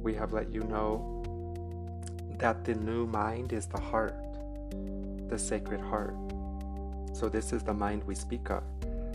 we 0.07 0.15
have 0.15 0.33
let 0.33 0.53
you 0.53 0.63
know 0.63 1.21
that 2.39 2.65
the 2.65 2.75
new 2.75 3.09
mind 3.09 3.53
is 3.53 3.67
the 3.67 3.81
heart, 3.81 4.15
the 5.29 5.37
sacred 5.37 5.81
heart. 5.81 6.15
So, 7.13 7.29
this 7.29 7.53
is 7.53 7.65
the 7.65 7.75
mind 7.75 8.05
we 8.05 8.15
speak 8.15 8.49
of. 8.49 8.63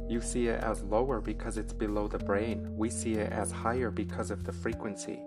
You 0.10 0.19
see 0.19 0.48
it 0.48 0.62
as 0.62 0.83
lower 0.83 1.21
because 1.21 1.57
it's 1.57 1.71
below 1.71 2.10
the 2.10 2.17
brain. 2.19 2.75
We 2.75 2.89
see 2.89 3.13
it 3.13 3.31
as 3.31 3.53
higher 3.53 3.89
because 3.89 4.31
of 4.31 4.43
the 4.43 4.51
frequency. 4.51 5.19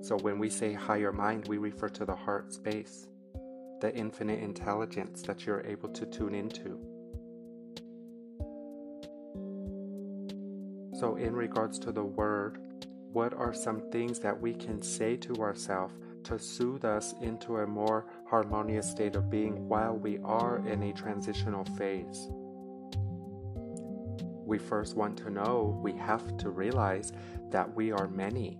So, 0.00 0.16
when 0.22 0.38
we 0.38 0.48
say 0.48 0.72
higher 0.72 1.12
mind, 1.12 1.46
we 1.46 1.58
refer 1.58 1.90
to 1.90 2.06
the 2.06 2.16
heart 2.16 2.50
space, 2.50 3.06
the 3.82 3.94
infinite 3.94 4.40
intelligence 4.40 5.20
that 5.24 5.44
you're 5.44 5.66
able 5.66 5.90
to 5.90 6.06
tune 6.06 6.34
into. 6.34 6.78
So, 10.98 11.16
in 11.16 11.34
regards 11.34 11.78
to 11.80 11.92
the 11.92 12.04
word, 12.04 12.67
what 13.12 13.32
are 13.34 13.54
some 13.54 13.80
things 13.90 14.18
that 14.20 14.38
we 14.38 14.52
can 14.52 14.82
say 14.82 15.16
to 15.16 15.36
ourselves 15.36 15.94
to 16.24 16.38
soothe 16.38 16.84
us 16.84 17.14
into 17.22 17.58
a 17.58 17.66
more 17.66 18.06
harmonious 18.28 18.90
state 18.90 19.16
of 19.16 19.30
being 19.30 19.66
while 19.66 19.96
we 19.96 20.18
are 20.24 20.58
in 20.66 20.82
a 20.82 20.92
transitional 20.92 21.64
phase? 21.76 22.28
We 24.44 24.58
first 24.58 24.96
want 24.96 25.16
to 25.18 25.30
know, 25.30 25.78
we 25.82 25.92
have 25.94 26.36
to 26.38 26.50
realize 26.50 27.12
that 27.50 27.74
we 27.74 27.92
are 27.92 28.08
many. 28.08 28.58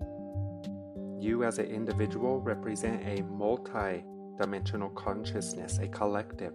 You, 1.18 1.44
as 1.44 1.58
an 1.58 1.66
individual, 1.66 2.40
represent 2.40 3.02
a 3.06 3.22
multi 3.24 4.04
dimensional 4.38 4.90
consciousness, 4.90 5.78
a 5.78 5.88
collective. 5.88 6.54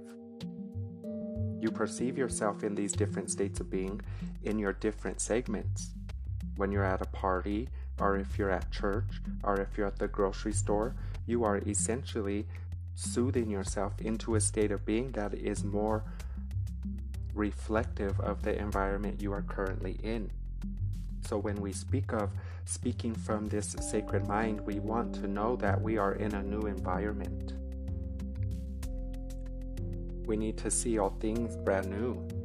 You 1.59 1.69
perceive 1.71 2.17
yourself 2.17 2.63
in 2.63 2.75
these 2.75 2.93
different 2.93 3.29
states 3.29 3.59
of 3.59 3.69
being 3.69 4.01
in 4.43 4.57
your 4.57 4.73
different 4.73 5.21
segments. 5.21 5.91
When 6.55 6.71
you're 6.71 6.85
at 6.85 7.01
a 7.01 7.05
party, 7.05 7.69
or 7.99 8.17
if 8.17 8.37
you're 8.37 8.49
at 8.49 8.71
church, 8.71 9.21
or 9.43 9.59
if 9.59 9.77
you're 9.77 9.87
at 9.87 9.99
the 9.99 10.07
grocery 10.07 10.53
store, 10.53 10.95
you 11.25 11.43
are 11.43 11.57
essentially 11.59 12.45
soothing 12.95 13.49
yourself 13.49 13.93
into 14.01 14.35
a 14.35 14.41
state 14.41 14.71
of 14.71 14.85
being 14.85 15.11
that 15.11 15.33
is 15.33 15.63
more 15.63 16.03
reflective 17.33 18.19
of 18.19 18.43
the 18.43 18.57
environment 18.57 19.21
you 19.21 19.31
are 19.33 19.41
currently 19.41 19.99
in. 20.03 20.29
So, 21.25 21.37
when 21.37 21.55
we 21.55 21.71
speak 21.71 22.11
of 22.13 22.29
speaking 22.65 23.15
from 23.15 23.47
this 23.47 23.75
sacred 23.79 24.27
mind, 24.27 24.61
we 24.61 24.79
want 24.79 25.15
to 25.15 25.27
know 25.27 25.55
that 25.57 25.81
we 25.81 25.97
are 25.97 26.13
in 26.13 26.33
a 26.35 26.43
new 26.43 26.61
environment. 26.61 27.53
We 30.27 30.37
need 30.37 30.57
to 30.59 30.71
see 30.71 30.99
all 30.99 31.15
things 31.19 31.55
brand 31.55 31.89
new 31.89 32.42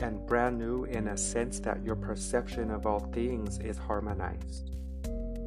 and 0.00 0.26
brand 0.26 0.58
new 0.58 0.84
in 0.84 1.08
a 1.08 1.16
sense 1.16 1.60
that 1.60 1.82
your 1.84 1.96
perception 1.96 2.70
of 2.70 2.86
all 2.86 3.00
things 3.12 3.58
is 3.58 3.78
harmonized. 3.78 4.70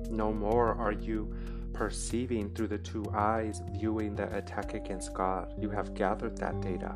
No 0.09 0.31
more 0.31 0.73
are 0.75 0.91
you 0.91 1.33
perceiving 1.73 2.49
through 2.55 2.67
the 2.67 2.77
two 2.77 3.05
eyes, 3.13 3.61
viewing 3.71 4.15
the 4.15 4.35
attack 4.35 4.73
against 4.73 5.13
God. 5.13 5.53
You 5.59 5.69
have 5.69 5.93
gathered 5.93 6.37
that 6.37 6.59
data. 6.61 6.95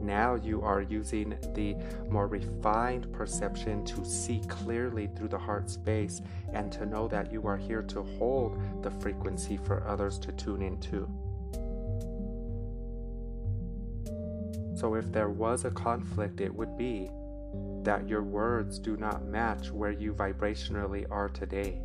Now 0.00 0.34
you 0.34 0.62
are 0.62 0.80
using 0.80 1.36
the 1.54 1.76
more 2.10 2.26
refined 2.26 3.12
perception 3.12 3.84
to 3.84 4.04
see 4.04 4.40
clearly 4.48 5.08
through 5.14 5.28
the 5.28 5.38
heart 5.38 5.70
space 5.70 6.20
and 6.52 6.72
to 6.72 6.86
know 6.86 7.06
that 7.08 7.32
you 7.32 7.46
are 7.46 7.56
here 7.56 7.82
to 7.82 8.02
hold 8.18 8.58
the 8.82 8.90
frequency 8.90 9.56
for 9.56 9.86
others 9.86 10.18
to 10.20 10.32
tune 10.32 10.62
into. 10.62 11.08
So, 14.82 14.96
if 14.96 15.12
there 15.12 15.28
was 15.28 15.64
a 15.64 15.70
conflict, 15.70 16.40
it 16.40 16.52
would 16.52 16.76
be 16.76 17.08
that 17.84 18.08
your 18.08 18.24
words 18.24 18.80
do 18.80 18.96
not 18.96 19.24
match 19.24 19.70
where 19.70 19.92
you 19.92 20.12
vibrationally 20.12 21.06
are 21.08 21.28
today. 21.28 21.80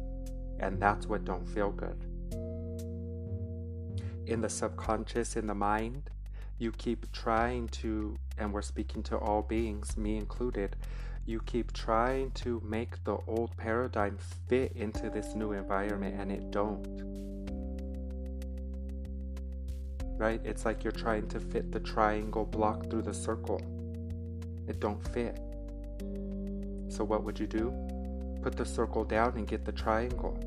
And 0.60 0.82
that's 0.82 1.06
what 1.06 1.24
don't 1.24 1.48
feel 1.48 1.70
good. 1.70 1.96
In 4.26 4.42
the 4.42 4.50
subconscious, 4.50 5.36
in 5.36 5.46
the 5.46 5.54
mind, 5.54 6.10
you 6.58 6.72
keep 6.72 7.12
trying 7.12 7.68
to, 7.68 8.18
and 8.40 8.52
we're 8.52 8.64
speaking 8.64 9.04
to 9.04 9.18
all 9.18 9.44
beings, 9.44 9.96
me 9.96 10.18
included, 10.18 10.76
you 11.24 11.40
keep 11.42 11.74
trying 11.74 12.32
to 12.32 12.60
make 12.66 13.04
the 13.04 13.20
old 13.28 13.56
paradigm 13.58 14.18
fit 14.50 14.72
into 14.72 15.12
this 15.12 15.36
new 15.36 15.52
environment 15.52 16.20
and 16.20 16.32
it 16.32 16.50
don't 16.50 17.27
right? 20.18 20.42
It's 20.44 20.66
like 20.66 20.84
you're 20.84 20.92
trying 20.92 21.28
to 21.30 21.40
fit 21.40 21.72
the 21.72 21.80
triangle 21.80 22.46
block 22.46 22.90
through 22.90 23.04
the 23.04 23.14
circle. 23.14 23.62
It 24.68 24.80
don't 24.80 25.04
fit. 25.14 25.40
So 26.90 27.04
what 27.04 27.24
would 27.24 27.40
you 27.40 27.48
do? 27.48 27.74
Put 28.42 28.56
the 28.56 28.66
circle 28.66 29.04
down 29.04 29.38
and 29.38 29.48
get 29.48 29.66
the 29.66 29.72
triangle. 29.72 30.38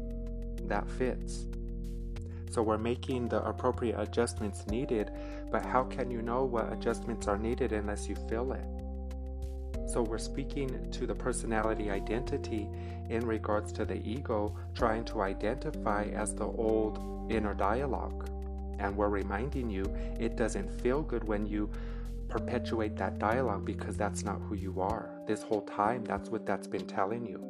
That 0.65 0.89
fits. 0.91 1.47
So 2.51 2.63
we're 2.63 2.79
making 2.79 3.29
the 3.29 3.43
appropriate 3.45 3.99
adjustments 3.99 4.67
needed, 4.67 5.13
but 5.53 5.65
how 5.65 5.85
can 5.85 6.11
you 6.11 6.21
know 6.21 6.45
what 6.45 6.73
adjustments 6.73 7.29
are 7.29 7.39
needed 7.39 7.73
unless 7.73 8.09
you 8.09 8.17
feel 8.29 8.53
it? 8.53 9.91
So 9.91 10.03
we're 10.03 10.19
speaking 10.19 10.91
to 10.91 11.07
the 11.07 11.15
personality 11.15 11.91
identity 11.91 12.69
in 13.09 13.27
regards 13.27 13.73
to 13.73 13.85
the 13.85 14.01
ego, 14.09 14.57
trying 14.75 15.05
to 15.07 15.21
identify 15.21 16.05
as 16.15 16.35
the 16.35 16.45
old 16.45 17.31
inner 17.31 17.55
dialogue. 17.55 18.29
And 18.81 18.97
we're 18.97 19.09
reminding 19.09 19.71
you 19.71 19.85
it 20.19 20.37
doesn't 20.37 20.69
feel 20.81 21.03
good 21.03 21.23
when 21.25 21.47
you 21.47 21.71
perpetuate 22.29 22.97
that 22.97 23.19
dialogue 23.19 23.65
because 23.65 23.97
that's 23.97 24.25
not 24.25 24.41
who 24.41 24.55
you 24.55 24.81
are. 24.81 25.11
This 25.27 25.43
whole 25.43 25.63
time, 25.63 26.03
that's 26.05 26.31
what 26.31 26.47
that's 26.47 26.67
been 26.67 26.87
telling 26.87 27.27
you. 27.27 27.47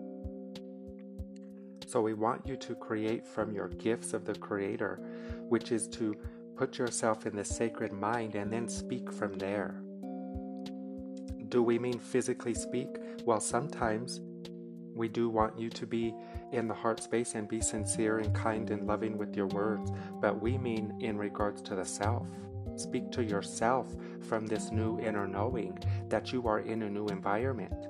So 1.87 2.00
we 2.00 2.14
want 2.14 2.46
you 2.46 2.56
to 2.56 2.75
create 2.75 3.26
from 3.26 3.52
your 3.52 3.68
gifts 3.68 4.12
of 4.12 4.25
the 4.25 4.34
Creator, 4.34 5.00
which 5.49 5.72
is 5.72 5.87
to 5.88 6.16
put 6.56 6.78
yourself 6.78 7.26
in 7.26 7.34
the 7.34 7.44
sacred 7.44 7.92
mind 7.92 8.34
and 8.34 8.52
then 8.52 8.68
speak 8.68 9.12
from 9.12 9.34
there. 9.38 9.80
Do 11.49 11.62
we 11.62 11.78
mean 11.78 11.99
physically 11.99 12.54
speak? 12.54 12.88
Well, 13.25 13.40
sometimes 13.40 14.20
we 15.00 15.09
do 15.09 15.30
want 15.30 15.59
you 15.59 15.71
to 15.71 15.87
be 15.87 16.14
in 16.52 16.69
the 16.69 16.75
heart 16.75 17.02
space 17.02 17.35
and 17.35 17.49
be 17.49 17.62
sincere 17.62 18.19
and 18.19 18.35
kind 18.35 18.71
and 18.71 18.87
loving 18.87 19.16
with 19.16 19.35
your 19.35 19.47
words, 19.47 19.90
but 20.21 20.42
we 20.42 20.59
mean 20.59 20.95
in 21.00 21.16
regards 21.16 21.62
to 21.62 21.75
the 21.75 21.85
self. 21.87 22.26
Speak 22.76 23.11
to 23.12 23.25
yourself 23.25 23.97
from 24.28 24.47
this 24.47 24.71
new 24.71 25.00
inner 25.00 25.26
knowing 25.26 25.78
that 26.11 26.35
you 26.35 26.47
are 26.47 26.61
in 26.61 26.83
a 26.83 26.90
new 26.90 27.07
environment. 27.07 27.87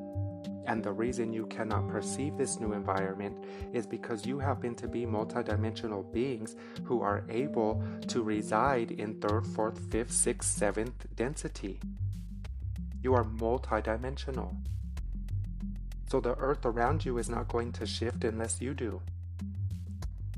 And 0.68 0.84
the 0.84 0.92
reason 0.92 1.32
you 1.32 1.46
cannot 1.46 1.88
perceive 1.88 2.36
this 2.36 2.60
new 2.60 2.74
environment 2.74 3.44
is 3.72 3.88
because 3.88 4.24
you 4.24 4.38
happen 4.38 4.76
to 4.76 4.86
be 4.86 5.04
multidimensional 5.04 6.12
beings 6.12 6.54
who 6.84 7.02
are 7.02 7.24
able 7.28 7.82
to 8.06 8.22
reside 8.22 8.92
in 8.92 9.20
third, 9.20 9.44
fourth, 9.48 9.80
fifth, 9.90 10.12
sixth, 10.12 10.56
seventh 10.56 11.06
density. 11.16 11.80
You 13.02 13.14
are 13.14 13.24
multidimensional. 13.24 14.54
So 16.10 16.18
the 16.18 16.34
earth 16.38 16.66
around 16.66 17.04
you 17.04 17.18
is 17.18 17.28
not 17.30 17.46
going 17.46 17.70
to 17.72 17.86
shift 17.86 18.24
unless 18.24 18.60
you 18.60 18.74
do. 18.74 19.00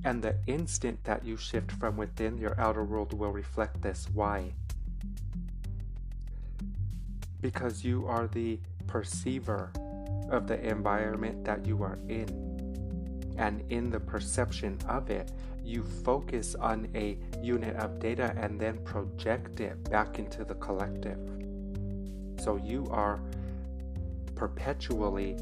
And 0.04 0.20
the 0.20 0.36
instant 0.46 1.02
that 1.04 1.24
you 1.24 1.38
shift 1.38 1.72
from 1.72 1.96
within, 1.96 2.36
your 2.36 2.60
outer 2.60 2.84
world 2.84 3.18
will 3.18 3.30
reflect 3.30 3.80
this. 3.80 4.06
Why? 4.12 4.52
Because 7.40 7.84
you 7.84 8.06
are 8.06 8.26
the 8.26 8.58
perceiver 8.86 9.72
of 10.28 10.46
the 10.46 10.60
environment 10.60 11.42
that 11.44 11.64
you 11.64 11.82
are 11.82 11.98
in. 12.06 13.34
And 13.38 13.64
in 13.72 13.88
the 13.88 14.00
perception 14.00 14.78
of 14.88 15.08
it, 15.08 15.32
you 15.64 15.82
focus 15.82 16.54
on 16.54 16.88
a 16.94 17.16
unit 17.40 17.76
of 17.76 17.98
data 17.98 18.34
and 18.36 18.60
then 18.60 18.76
project 18.84 19.60
it 19.60 19.82
back 19.90 20.18
into 20.18 20.44
the 20.44 20.54
collective. 20.56 21.18
So 22.40 22.56
you 22.56 22.86
are 22.90 23.20
perpetually 24.34 25.36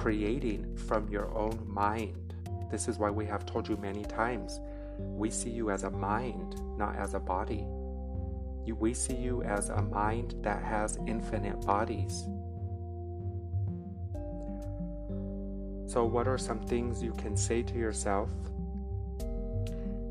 creating 0.00 0.76
from 0.76 1.08
your 1.08 1.32
own 1.36 1.62
mind 1.66 2.30
this 2.70 2.86
is 2.86 2.98
why 2.98 3.10
we 3.10 3.26
have 3.26 3.44
told 3.44 3.68
you 3.68 3.76
many 3.76 4.04
times 4.04 4.60
we 4.98 5.30
see 5.30 5.50
you 5.50 5.70
as 5.70 5.82
a 5.82 5.90
mind, 5.90 6.60
not 6.76 6.94
as 6.96 7.14
a 7.14 7.18
body. 7.18 7.64
We 8.78 8.94
see 8.94 9.16
you 9.16 9.42
as 9.42 9.68
a 9.70 9.82
mind 9.82 10.36
that 10.42 10.62
has 10.62 10.96
infinite 11.08 11.60
bodies. 11.66 12.22
So, 15.92 16.04
what 16.04 16.28
are 16.28 16.38
some 16.38 16.60
things 16.60 17.02
you 17.02 17.12
can 17.14 17.36
say 17.36 17.62
to 17.64 17.74
yourself 17.74 18.30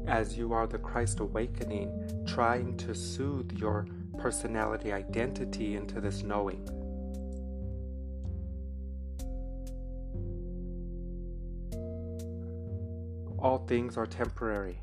as 0.07 0.37
you 0.37 0.51
are 0.51 0.67
the 0.67 0.77
Christ 0.77 1.21
awakening, 1.21 2.25
trying 2.27 2.75
to 2.77 2.93
soothe 2.93 3.53
your 3.53 3.87
personality 4.17 4.91
identity 4.91 5.75
into 5.77 6.01
this 6.01 6.21
knowing? 6.21 6.67
All 13.41 13.59
things 13.59 13.97
are 13.97 14.05
temporary. 14.05 14.79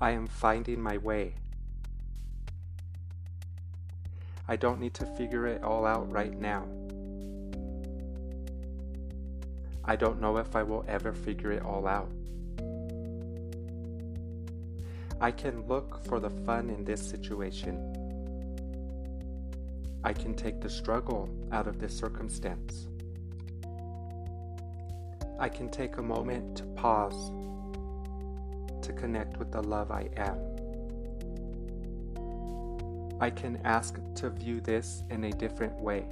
I 0.00 0.10
am 0.10 0.26
finding 0.26 0.80
my 0.80 0.98
way. 0.98 1.34
I 4.46 4.56
don't 4.56 4.78
need 4.78 4.92
to 4.94 5.06
figure 5.06 5.46
it 5.46 5.62
all 5.62 5.86
out 5.86 6.10
right 6.10 6.38
now. 6.38 6.66
I 9.84 9.96
don't 9.96 10.20
know 10.20 10.36
if 10.36 10.54
I 10.54 10.62
will 10.62 10.84
ever 10.88 11.12
figure 11.12 11.52
it 11.52 11.62
all 11.62 11.86
out. 11.86 12.10
I 15.20 15.30
can 15.30 15.66
look 15.66 16.04
for 16.06 16.20
the 16.20 16.30
fun 16.30 16.68
in 16.68 16.84
this 16.84 17.00
situation. 17.00 18.00
I 20.02 20.12
can 20.12 20.34
take 20.34 20.60
the 20.60 20.68
struggle 20.68 21.30
out 21.50 21.66
of 21.66 21.78
this 21.78 21.96
circumstance. 21.96 22.88
I 25.44 25.50
can 25.50 25.68
take 25.68 25.98
a 25.98 26.02
moment 26.02 26.56
to 26.56 26.62
pause 26.68 27.30
to 28.80 28.94
connect 28.94 29.36
with 29.36 29.52
the 29.52 29.62
love 29.62 29.90
I 29.90 30.08
am. 30.16 30.38
I 33.20 33.28
can 33.28 33.60
ask 33.62 34.00
to 34.14 34.30
view 34.30 34.62
this 34.62 35.02
in 35.10 35.24
a 35.24 35.30
different 35.32 35.78
way. 35.78 36.06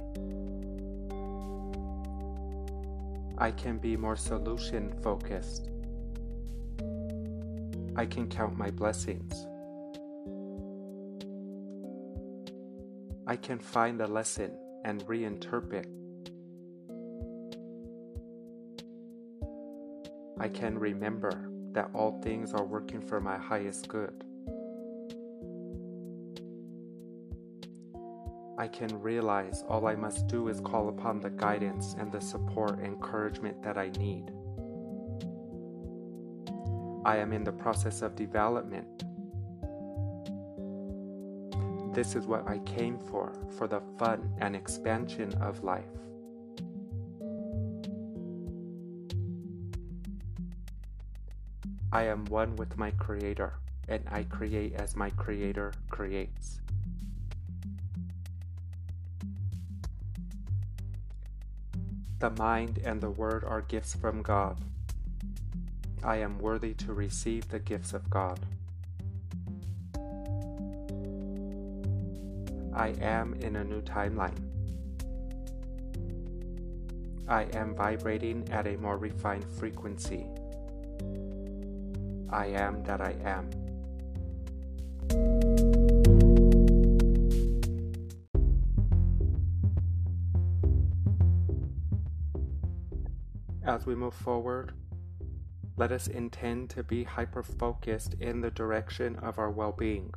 I 3.39 3.49
can 3.49 3.79
be 3.79 3.97
more 3.97 4.15
solution 4.15 4.93
focused. 5.01 5.71
I 7.95 8.05
can 8.05 8.29
count 8.29 8.55
my 8.55 8.69
blessings. 8.69 9.47
I 13.25 13.35
can 13.35 13.57
find 13.57 13.99
a 13.99 14.05
lesson 14.05 14.51
and 14.85 15.03
reinterpret 15.07 15.87
I 20.43 20.49
can 20.49 20.77
remember 20.77 21.49
that 21.71 21.89
all 21.93 22.19
things 22.21 22.53
are 22.53 22.65
working 22.65 22.99
for 22.99 23.21
my 23.21 23.37
highest 23.37 23.87
good. 23.87 24.25
I 28.57 28.67
can 28.67 28.99
realize 28.99 29.63
all 29.69 29.87
I 29.87 29.95
must 29.95 30.27
do 30.27 30.49
is 30.49 30.59
call 30.59 30.89
upon 30.89 31.21
the 31.21 31.29
guidance 31.29 31.95
and 31.97 32.11
the 32.11 32.19
support 32.19 32.79
and 32.79 32.87
encouragement 32.87 33.63
that 33.63 33.77
I 33.77 33.91
need. 33.91 34.33
I 37.05 37.15
am 37.19 37.31
in 37.31 37.45
the 37.45 37.53
process 37.53 38.01
of 38.01 38.17
development. 38.17 39.05
This 41.95 42.17
is 42.17 42.27
what 42.27 42.49
I 42.49 42.57
came 42.65 42.99
for, 42.99 43.31
for 43.57 43.69
the 43.69 43.81
fun 43.97 44.29
and 44.41 44.57
expansion 44.57 45.33
of 45.35 45.63
life. 45.63 45.85
I 51.93 52.05
am 52.05 52.25
one 52.25 52.55
with 52.55 52.75
my 52.75 52.89
Creator, 52.89 53.53
and 53.87 54.03
I 54.09 54.23
create 54.23 54.73
as 54.73 54.95
my 54.95 55.11
Creator 55.11 55.73
creates. 55.91 56.59
The 62.17 62.31
mind 62.31 62.79
and 62.83 62.99
the 62.99 63.11
word 63.11 63.43
are 63.43 63.61
gifts 63.61 63.93
from 63.93 64.23
God. 64.23 64.57
I 66.03 66.15
am 66.15 66.39
worthy 66.39 66.73
to 66.73 66.93
receive 66.93 67.47
the 67.49 67.59
gifts 67.59 67.93
of 67.93 68.09
God. 68.09 68.39
I 72.73 72.95
am 73.01 73.35
in 73.35 73.57
a 73.57 73.63
new 73.63 73.83
timeline. 73.83 74.41
I 77.27 77.43
am 77.53 77.75
vibrating 77.75 78.49
at 78.49 78.65
a 78.65 78.77
more 78.77 78.97
refined 78.97 79.45
frequency. 79.59 80.25
I 82.33 82.47
am 82.47 82.83
that 82.85 82.99
I 82.99 83.15
am. 83.23 83.47
As 93.63 93.85
we 93.85 93.93
move 93.93 94.15
forward, 94.15 94.73
let 95.77 95.91
us 95.91 96.07
intend 96.07 96.71
to 96.71 96.83
be 96.83 97.03
hyper 97.03 97.43
focused 97.43 98.15
in 98.19 98.41
the 98.41 98.49
direction 98.49 99.15
of 99.17 99.37
our 99.37 99.51
well 99.51 99.71
being. 99.71 100.11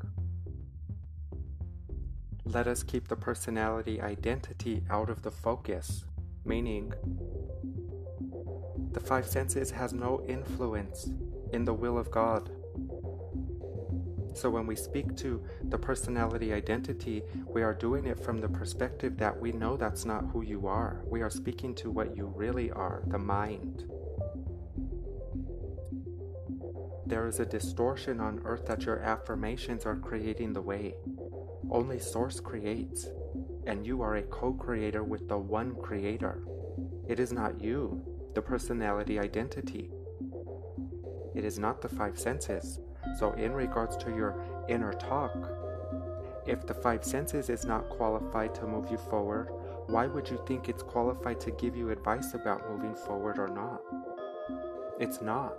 Let 2.46 2.66
us 2.66 2.82
keep 2.82 3.08
the 3.08 3.16
personality 3.16 4.00
identity 4.00 4.84
out 4.88 5.10
of 5.10 5.20
the 5.20 5.30
focus, 5.30 6.06
meaning 6.46 6.94
the 8.92 9.00
five 9.00 9.26
senses 9.26 9.70
has 9.72 9.92
no 9.92 10.24
influence 10.26 11.10
in 11.56 11.64
the 11.64 11.74
will 11.74 11.98
of 11.98 12.10
God. 12.10 12.50
So 14.34 14.50
when 14.50 14.66
we 14.66 14.76
speak 14.76 15.16
to 15.16 15.42
the 15.70 15.78
personality 15.78 16.52
identity, 16.52 17.22
we 17.46 17.62
are 17.62 17.72
doing 17.72 18.06
it 18.06 18.20
from 18.22 18.38
the 18.38 18.48
perspective 18.50 19.16
that 19.16 19.40
we 19.40 19.50
know 19.50 19.78
that's 19.78 20.04
not 20.04 20.26
who 20.30 20.42
you 20.42 20.66
are. 20.66 21.02
We 21.06 21.22
are 21.22 21.30
speaking 21.30 21.74
to 21.76 21.90
what 21.90 22.14
you 22.14 22.26
really 22.26 22.70
are, 22.70 23.02
the 23.06 23.18
mind. 23.18 23.90
There 27.06 27.26
is 27.26 27.40
a 27.40 27.46
distortion 27.46 28.20
on 28.20 28.42
earth 28.44 28.66
that 28.66 28.84
your 28.84 28.98
affirmations 28.98 29.86
are 29.86 29.96
creating 29.96 30.52
the 30.52 30.60
way. 30.60 30.96
Only 31.70 31.98
Source 31.98 32.38
creates, 32.38 33.06
and 33.66 33.86
you 33.86 34.02
are 34.02 34.16
a 34.16 34.22
co 34.22 34.52
creator 34.52 35.02
with 35.02 35.26
the 35.26 35.38
one 35.38 35.74
creator. 35.76 36.42
It 37.08 37.18
is 37.18 37.32
not 37.32 37.62
you, 37.62 38.02
the 38.34 38.42
personality 38.42 39.18
identity. 39.18 39.90
It 41.36 41.44
is 41.44 41.58
not 41.58 41.82
the 41.82 41.88
five 41.88 42.18
senses. 42.18 42.80
So, 43.18 43.32
in 43.32 43.52
regards 43.52 43.96
to 43.98 44.10
your 44.10 44.42
inner 44.68 44.94
talk. 44.94 45.36
If 46.46 46.66
the 46.66 46.74
five 46.74 47.04
senses 47.04 47.50
is 47.50 47.64
not 47.64 47.88
qualified 47.88 48.54
to 48.56 48.66
move 48.66 48.90
you 48.90 48.96
forward, 48.96 49.50
why 49.86 50.06
would 50.06 50.28
you 50.28 50.42
think 50.46 50.68
it's 50.68 50.82
qualified 50.82 51.38
to 51.40 51.50
give 51.52 51.76
you 51.76 51.90
advice 51.90 52.34
about 52.34 52.68
moving 52.70 52.94
forward 52.94 53.38
or 53.38 53.48
not? 53.48 53.82
It's 54.98 55.20
not. 55.20 55.56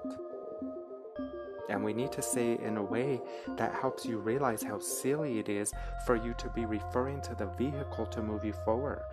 And 1.70 1.84
we 1.84 1.94
need 1.94 2.12
to 2.14 2.22
say 2.22 2.54
it 2.54 2.62
in 2.62 2.78
a 2.78 2.84
way 2.84 3.22
that 3.58 3.74
helps 3.74 4.06
you 4.06 4.18
realize 4.18 4.64
how 4.64 4.80
silly 4.80 5.40
it 5.40 5.50
is 5.50 5.74
for 6.06 6.16
you 6.16 6.34
to 6.38 6.50
be 6.50 6.66
referring 6.66 7.22
to 7.22 7.36
the 7.36 7.48
vehicle 7.58 8.06
to 8.08 8.22
move 8.22 8.44
you 8.44 8.54
forward. 8.66 9.04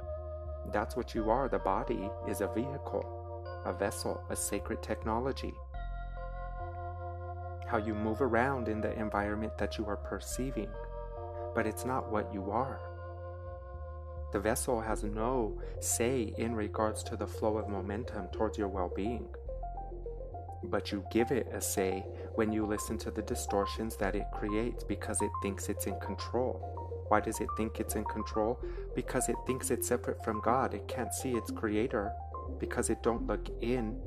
That's 0.73 0.97
what 0.97 1.15
you 1.15 1.31
are. 1.31 1.49
The 1.49 1.59
body 1.59 2.09
is 2.29 2.41
a 2.41 2.49
vehicle, 2.49 3.05
a 3.65 3.73
vessel, 3.73 4.23
a 4.31 4.37
sacred 4.37 4.83
technology. 4.83 5.55
How 7.75 7.81
you 7.81 7.93
move 7.93 8.23
around 8.23 8.69
in 8.69 8.81
the 8.81 8.97
environment 8.97 9.59
that 9.59 9.79
you 9.79 9.87
are 9.87 9.97
perceiving, 9.97 10.69
but 11.57 11.67
it's 11.67 11.85
not 11.85 12.09
what 12.09 12.33
you 12.33 12.53
are. 12.53 12.79
The 14.33 14.39
vessel 14.39 14.81
has 14.81 15.03
no 15.03 15.61
say 15.81 16.33
in 16.39 16.55
regards 16.55 17.03
to 17.03 17.17
the 17.17 17.27
flow 17.27 17.59
of 17.59 17.69
momentum 17.69 18.29
towards 18.29 18.59
your 18.59 18.69
well 18.69 18.93
being 18.95 19.27
but 20.71 20.93
you 20.93 21.05
give 21.11 21.33
it 21.33 21.49
a 21.53 21.61
say 21.61 22.07
when 22.37 22.53
you 22.53 22.65
listen 22.65 22.97
to 22.97 23.11
the 23.11 23.23
distortions 23.23 23.97
that 23.97 24.15
it 24.15 24.27
creates 24.33 24.85
because 24.85 25.21
it 25.21 25.31
thinks 25.43 25.69
it's 25.69 25.87
in 25.87 25.99
control. 25.99 27.05
Why 27.09 27.19
does 27.19 27.41
it 27.41 27.49
think 27.57 27.81
it's 27.81 27.97
in 27.97 28.05
control? 28.05 28.59
Because 28.95 29.29
it 29.29 29.37
thinks 29.49 29.73
it's 29.73 29.89
separate 29.89 30.25
from 30.25 30.41
God. 30.41 30.75
It 30.75 30.87
can't 30.87 31.13
see 31.13 31.33
its 31.33 31.51
creator 31.51 32.13
because 32.61 32.89
it 32.89 33.03
don't 33.03 33.27
look 33.27 33.49
in. 33.61 34.01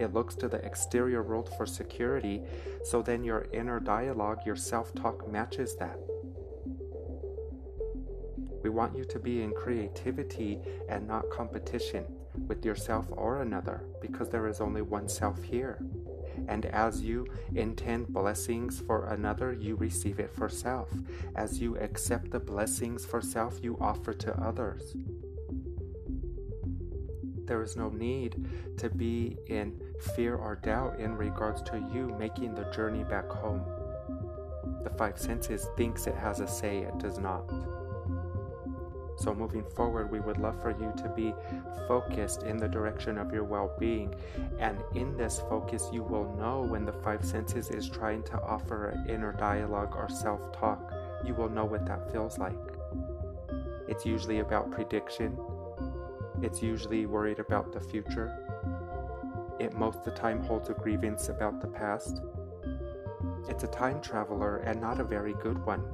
It 0.00 0.14
looks 0.14 0.34
to 0.36 0.48
the 0.48 0.64
exterior 0.64 1.22
world 1.22 1.50
for 1.58 1.66
security. 1.66 2.42
So 2.84 3.02
then 3.02 3.22
your 3.22 3.46
inner 3.52 3.78
dialogue, 3.80 4.38
your 4.46 4.56
self-talk 4.56 5.30
matches 5.30 5.76
that. 5.76 5.98
We 8.62 8.70
want 8.70 8.96
you 8.96 9.04
to 9.04 9.18
be 9.18 9.42
in 9.42 9.52
creativity 9.52 10.58
and 10.88 11.06
not 11.06 11.28
competition 11.30 12.06
with 12.46 12.64
yourself 12.64 13.06
or 13.10 13.42
another 13.42 13.84
because 14.00 14.30
there 14.30 14.48
is 14.48 14.62
only 14.62 14.80
one 14.80 15.06
self 15.06 15.42
here. 15.42 15.78
And 16.48 16.64
as 16.66 17.02
you 17.02 17.26
intend 17.54 18.08
blessings 18.08 18.80
for 18.80 19.08
another, 19.08 19.52
you 19.52 19.76
receive 19.76 20.18
it 20.18 20.32
for 20.34 20.48
self. 20.48 20.88
As 21.36 21.60
you 21.60 21.76
accept 21.76 22.30
the 22.30 22.40
blessings 22.40 23.04
for 23.04 23.20
self, 23.20 23.62
you 23.62 23.76
offer 23.80 24.14
to 24.14 24.40
others. 24.40 24.94
There 27.44 27.62
is 27.62 27.76
no 27.76 27.88
need 27.90 28.48
to 28.78 28.88
be 28.88 29.36
in 29.48 29.89
fear 30.00 30.36
or 30.36 30.56
doubt 30.56 30.98
in 30.98 31.16
regards 31.16 31.62
to 31.62 31.78
you 31.92 32.14
making 32.18 32.54
the 32.54 32.70
journey 32.72 33.04
back 33.04 33.28
home. 33.28 33.64
The 34.82 34.90
five 34.90 35.18
senses 35.18 35.68
thinks 35.76 36.06
it 36.06 36.14
has 36.14 36.40
a 36.40 36.48
say, 36.48 36.78
it 36.78 36.98
does 36.98 37.18
not. 37.18 37.42
So, 39.20 39.34
moving 39.34 39.64
forward, 39.76 40.10
we 40.10 40.18
would 40.18 40.38
love 40.38 40.62
for 40.62 40.70
you 40.70 40.94
to 40.96 41.08
be 41.10 41.34
focused 41.86 42.42
in 42.44 42.56
the 42.56 42.68
direction 42.68 43.18
of 43.18 43.34
your 43.34 43.44
well 43.44 43.70
being. 43.78 44.14
And 44.58 44.78
in 44.94 45.14
this 45.14 45.40
focus, 45.40 45.90
you 45.92 46.02
will 46.02 46.34
know 46.36 46.62
when 46.62 46.86
the 46.86 46.94
five 46.94 47.22
senses 47.22 47.68
is 47.68 47.86
trying 47.86 48.22
to 48.24 48.40
offer 48.40 48.88
an 48.88 49.10
inner 49.10 49.32
dialogue 49.32 49.94
or 49.94 50.08
self 50.08 50.52
talk. 50.58 50.94
You 51.26 51.34
will 51.34 51.50
know 51.50 51.66
what 51.66 51.84
that 51.84 52.10
feels 52.10 52.38
like. 52.38 52.56
It's 53.88 54.06
usually 54.06 54.38
about 54.38 54.70
prediction, 54.70 55.36
it's 56.40 56.62
usually 56.62 57.04
worried 57.04 57.40
about 57.40 57.72
the 57.74 57.80
future. 57.80 58.49
It 59.60 59.74
most 59.74 59.98
of 59.98 60.04
the 60.06 60.10
time 60.12 60.42
holds 60.42 60.70
a 60.70 60.72
grievance 60.72 61.28
about 61.28 61.60
the 61.60 61.68
past. 61.68 62.22
It's 63.46 63.62
a 63.62 63.66
time 63.66 64.00
traveler 64.00 64.56
and 64.58 64.80
not 64.80 64.98
a 65.00 65.04
very 65.04 65.34
good 65.34 65.64
one. 65.66 65.84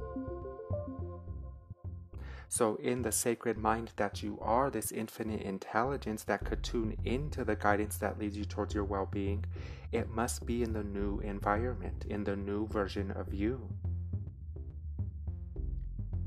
So, 2.47 2.75
in 2.77 3.01
the 3.01 3.11
sacred 3.11 3.57
mind 3.57 3.91
that 3.97 4.23
you 4.23 4.39
are, 4.41 4.69
this 4.69 4.93
infinite 4.93 5.41
intelligence 5.41 6.23
that 6.23 6.45
could 6.45 6.63
tune 6.63 6.95
into 7.03 7.43
the 7.43 7.57
guidance 7.57 7.97
that 7.97 8.17
leads 8.17 8.37
you 8.37 8.45
towards 8.45 8.73
your 8.73 8.85
well 8.85 9.05
being, 9.05 9.43
it 9.91 10.09
must 10.09 10.45
be 10.45 10.63
in 10.63 10.71
the 10.71 10.83
new 10.83 11.19
environment, 11.19 12.05
in 12.09 12.23
the 12.23 12.37
new 12.37 12.65
version 12.67 13.11
of 13.11 13.33
you. 13.33 13.67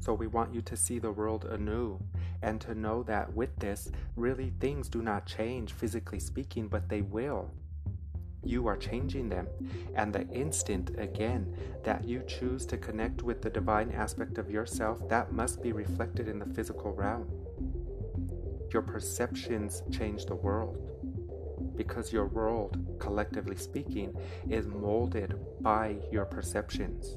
So, 0.01 0.13
we 0.13 0.27
want 0.27 0.53
you 0.53 0.61
to 0.61 0.77
see 0.77 0.99
the 0.99 1.11
world 1.11 1.47
anew 1.47 1.99
and 2.43 2.61
to 2.61 2.75
know 2.75 3.03
that 3.05 3.33
with 3.35 3.55
this, 3.57 3.91
really 4.17 4.53
things 4.61 4.89
do 4.89 5.03
not 5.03 5.27
change 5.27 5.73
physically 5.73 6.21
speaking, 6.21 6.69
but 6.69 6.89
they 6.89 7.03
will 7.03 7.51
you 8.43 8.67
are 8.67 8.77
changing 8.77 9.29
them. 9.29 9.47
And 9.95 10.13
the 10.13 10.27
instant, 10.29 10.99
again, 10.99 11.55
that 11.85 12.05
you 12.05 12.23
choose 12.27 12.65
to 12.67 12.77
connect 12.77 13.23
with 13.23 13.43
the 13.43 13.51
divine 13.51 13.91
aspect 13.91 14.39
of 14.39 14.51
yourself, 14.51 15.07
that 15.09 15.33
must 15.33 15.63
be 15.63 15.73
reflected 15.73 16.29
in 16.29 16.39
the 16.39 16.47
physical 16.47 16.93
realm. 16.93 17.29
Your 18.73 18.83
perceptions 18.83 19.83
change 19.91 20.27
the 20.27 20.35
world 20.35 20.87
because 21.77 22.13
your 22.13 22.27
world, 22.27 22.79
collectively 22.99 23.57
speaking, 23.57 24.15
is 24.49 24.67
molded 24.67 25.35
by 25.61 25.97
your 26.13 26.25
perceptions. 26.25 27.17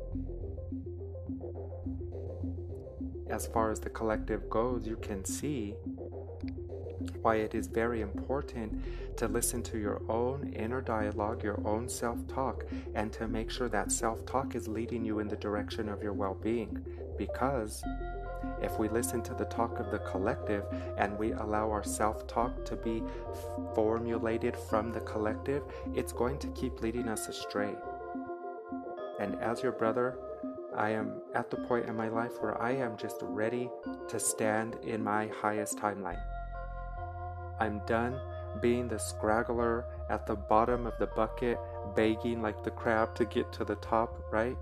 As 3.33 3.47
far 3.47 3.71
as 3.71 3.79
the 3.79 3.89
collective 3.89 4.47
goes, 4.47 4.85
you 4.85 4.95
can 4.95 5.25
see 5.25 5.73
why 7.23 7.37
it 7.37 7.55
is 7.55 7.65
very 7.65 8.01
important 8.01 8.83
to 9.17 9.27
listen 9.27 9.63
to 9.63 9.79
your 9.79 10.03
own 10.07 10.53
inner 10.53 10.81
dialogue, 10.81 11.41
your 11.41 11.59
own 11.67 11.89
self 11.89 12.27
talk, 12.27 12.63
and 12.93 13.11
to 13.13 13.27
make 13.27 13.49
sure 13.49 13.69
that 13.69 13.91
self 13.91 14.23
talk 14.27 14.53
is 14.53 14.67
leading 14.67 15.03
you 15.03 15.17
in 15.17 15.27
the 15.27 15.35
direction 15.35 15.89
of 15.89 16.03
your 16.03 16.13
well 16.13 16.35
being. 16.35 16.85
Because 17.17 17.83
if 18.61 18.77
we 18.77 18.87
listen 18.87 19.23
to 19.23 19.33
the 19.33 19.45
talk 19.45 19.79
of 19.79 19.89
the 19.89 19.97
collective 20.11 20.65
and 20.99 21.17
we 21.17 21.31
allow 21.31 21.71
our 21.71 21.83
self 21.83 22.27
talk 22.27 22.63
to 22.65 22.75
be 22.75 23.01
formulated 23.73 24.55
from 24.55 24.93
the 24.93 25.01
collective, 25.01 25.63
it's 25.95 26.13
going 26.13 26.37
to 26.37 26.49
keep 26.49 26.81
leading 26.81 27.07
us 27.07 27.27
astray. 27.29 27.73
And 29.19 29.41
as 29.41 29.63
your 29.63 29.71
brother, 29.71 30.19
I 30.75 30.89
am 30.91 31.21
at 31.35 31.49
the 31.51 31.57
point 31.57 31.87
in 31.87 31.95
my 31.95 32.09
life 32.09 32.31
where 32.39 32.59
I 32.61 32.71
am 32.71 32.97
just 32.97 33.17
ready 33.21 33.69
to 34.07 34.19
stand 34.19 34.75
in 34.83 35.03
my 35.03 35.27
highest 35.27 35.77
timeline. 35.77 36.21
I'm 37.59 37.81
done 37.85 38.19
being 38.61 38.87
the 38.87 38.99
scraggler 38.99 39.85
at 40.09 40.25
the 40.25 40.35
bottom 40.35 40.85
of 40.85 40.97
the 40.99 41.07
bucket, 41.07 41.59
begging 41.95 42.41
like 42.41 42.63
the 42.63 42.71
crab 42.71 43.15
to 43.15 43.25
get 43.25 43.51
to 43.53 43.65
the 43.65 43.75
top, 43.75 44.23
right? 44.31 44.57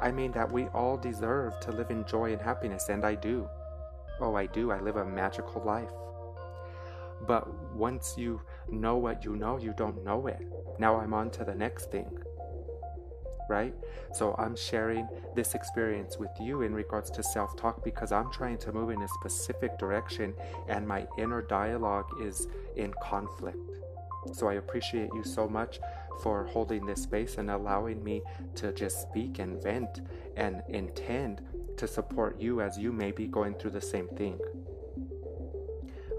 I 0.00 0.10
mean 0.10 0.32
that 0.32 0.50
we 0.50 0.66
all 0.66 0.96
deserve 0.96 1.58
to 1.60 1.72
live 1.72 1.90
in 1.90 2.04
joy 2.04 2.32
and 2.32 2.40
happiness, 2.40 2.88
and 2.88 3.04
I 3.04 3.14
do. 3.14 3.48
Oh, 4.20 4.34
I 4.34 4.46
do. 4.46 4.70
I 4.70 4.80
live 4.80 4.96
a 4.96 5.04
magical 5.04 5.62
life. 5.64 5.90
But 7.26 7.48
once 7.74 8.14
you 8.16 8.40
know 8.68 8.96
what 8.96 9.24
you 9.24 9.36
know, 9.36 9.58
you 9.58 9.74
don't 9.76 10.04
know 10.04 10.26
it. 10.28 10.40
Now 10.78 10.96
I'm 10.96 11.14
on 11.14 11.30
to 11.32 11.44
the 11.44 11.54
next 11.54 11.90
thing 11.90 12.10
right? 13.48 13.74
So 14.12 14.34
I'm 14.38 14.56
sharing 14.56 15.08
this 15.34 15.54
experience 15.54 16.18
with 16.18 16.30
you 16.40 16.62
in 16.62 16.74
regards 16.74 17.10
to 17.12 17.22
self 17.22 17.56
talk 17.56 17.84
because 17.84 18.12
I'm 18.12 18.30
trying 18.30 18.58
to 18.58 18.72
move 18.72 18.90
in 18.90 19.02
a 19.02 19.08
specific 19.08 19.78
direction 19.78 20.34
and 20.68 20.86
my 20.86 21.06
inner 21.18 21.42
dialogue 21.42 22.06
is 22.22 22.48
in 22.76 22.94
conflict. 23.02 23.58
So 24.32 24.48
I 24.48 24.54
appreciate 24.54 25.10
you 25.14 25.24
so 25.24 25.48
much 25.48 25.80
for 26.22 26.44
holding 26.46 26.84
this 26.84 27.02
space 27.02 27.38
and 27.38 27.50
allowing 27.50 28.02
me 28.02 28.22
to 28.56 28.72
just 28.72 29.02
speak 29.02 29.38
and 29.38 29.62
vent 29.62 30.02
and 30.36 30.62
intend 30.68 31.42
to 31.76 31.86
support 31.86 32.40
you 32.40 32.60
as 32.60 32.76
you 32.76 32.92
may 32.92 33.12
be 33.12 33.26
going 33.26 33.54
through 33.54 33.70
the 33.70 33.80
same 33.80 34.08
thing. 34.08 34.38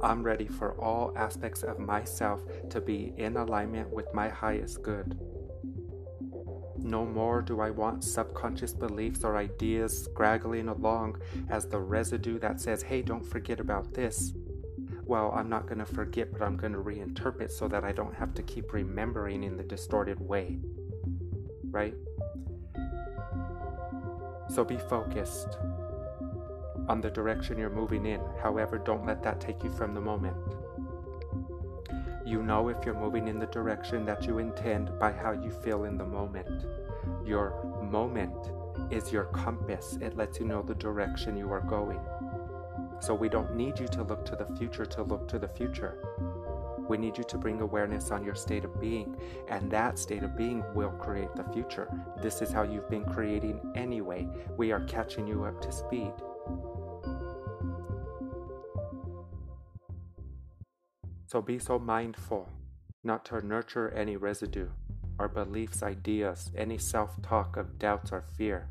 I'm 0.01 0.23
ready 0.23 0.47
for 0.47 0.79
all 0.79 1.11
aspects 1.17 1.63
of 1.63 1.77
myself 1.77 2.41
to 2.69 2.79
be 2.79 3.13
in 3.17 3.35
alignment 3.35 3.89
with 3.89 4.13
my 4.13 4.29
highest 4.29 4.81
good. 4.81 5.19
No 6.81 7.05
more 7.05 7.41
do 7.41 7.59
I 7.59 7.69
want 7.69 8.03
subconscious 8.03 8.73
beliefs 8.73 9.23
or 9.23 9.37
ideas 9.37 10.05
scraggling 10.05 10.69
along 10.69 11.21
as 11.49 11.65
the 11.65 11.79
residue 11.79 12.39
that 12.39 12.61
says, 12.61 12.81
hey, 12.81 13.01
don't 13.01 13.25
forget 13.25 13.59
about 13.59 13.93
this. 13.93 14.33
Well, 15.03 15.31
I'm 15.35 15.49
not 15.49 15.65
going 15.65 15.79
to 15.79 15.85
forget, 15.85 16.31
but 16.31 16.41
I'm 16.41 16.55
going 16.55 16.73
to 16.73 16.79
reinterpret 16.79 17.51
so 17.51 17.67
that 17.67 17.83
I 17.83 17.91
don't 17.91 18.13
have 18.15 18.33
to 18.35 18.43
keep 18.43 18.73
remembering 18.73 19.43
in 19.43 19.57
the 19.57 19.63
distorted 19.63 20.19
way. 20.19 20.59
Right? 21.63 21.95
So 24.49 24.63
be 24.63 24.77
focused 24.77 25.57
on 26.87 27.01
the 27.01 27.09
direction 27.09 27.57
you're 27.57 27.69
moving 27.69 28.05
in. 28.05 28.21
However, 28.41 28.77
don't 28.77 29.05
let 29.05 29.21
that 29.23 29.39
take 29.39 29.63
you 29.63 29.69
from 29.71 29.93
the 29.93 30.01
moment. 30.01 30.35
You 32.29 32.43
know 32.43 32.69
if 32.69 32.85
you're 32.85 32.93
moving 32.93 33.27
in 33.27 33.39
the 33.39 33.47
direction 33.47 34.05
that 34.05 34.27
you 34.27 34.37
intend 34.37 34.99
by 34.99 35.11
how 35.11 35.31
you 35.31 35.49
feel 35.49 35.85
in 35.85 35.97
the 35.97 36.05
moment. 36.05 36.67
Your 37.25 37.63
moment 37.81 38.51
is 38.91 39.11
your 39.11 39.23
compass, 39.23 39.97
it 39.99 40.15
lets 40.15 40.39
you 40.39 40.45
know 40.45 40.61
the 40.61 40.75
direction 40.75 41.35
you 41.35 41.51
are 41.51 41.61
going. 41.61 41.99
So 42.99 43.15
we 43.15 43.29
don't 43.29 43.55
need 43.55 43.79
you 43.79 43.87
to 43.87 44.03
look 44.03 44.25
to 44.25 44.35
the 44.35 44.45
future 44.57 44.85
to 44.85 45.01
look 45.01 45.27
to 45.29 45.39
the 45.39 45.47
future. 45.47 45.97
We 46.87 46.99
need 46.99 47.17
you 47.17 47.23
to 47.23 47.37
bring 47.39 47.61
awareness 47.61 48.11
on 48.11 48.23
your 48.23 48.35
state 48.35 48.63
of 48.63 48.79
being, 48.79 49.19
and 49.47 49.71
that 49.71 49.97
state 49.97 50.21
of 50.21 50.37
being 50.37 50.63
will 50.75 50.91
create 50.91 51.35
the 51.35 51.45
future. 51.45 51.89
This 52.21 52.43
is 52.43 52.51
how 52.51 52.61
you've 52.61 52.91
been 52.91 53.05
creating 53.05 53.71
anyway. 53.73 54.27
We 54.55 54.71
are 54.71 54.81
catching 54.81 55.25
you 55.25 55.45
up 55.45 55.59
to 55.61 55.71
speed. 55.71 56.13
So 61.29 61.43
be 61.43 61.59
so 61.59 61.77
mindful 61.77 62.49
not 63.03 63.23
to 63.25 63.45
nurture 63.45 63.89
any 63.89 64.17
residue, 64.17 64.69
our 65.19 65.27
beliefs, 65.27 65.83
ideas, 65.83 66.49
any 66.55 66.79
self 66.79 67.21
talk 67.21 67.55
of 67.55 67.77
doubts 67.77 68.11
or 68.11 68.23
fear. 68.35 68.67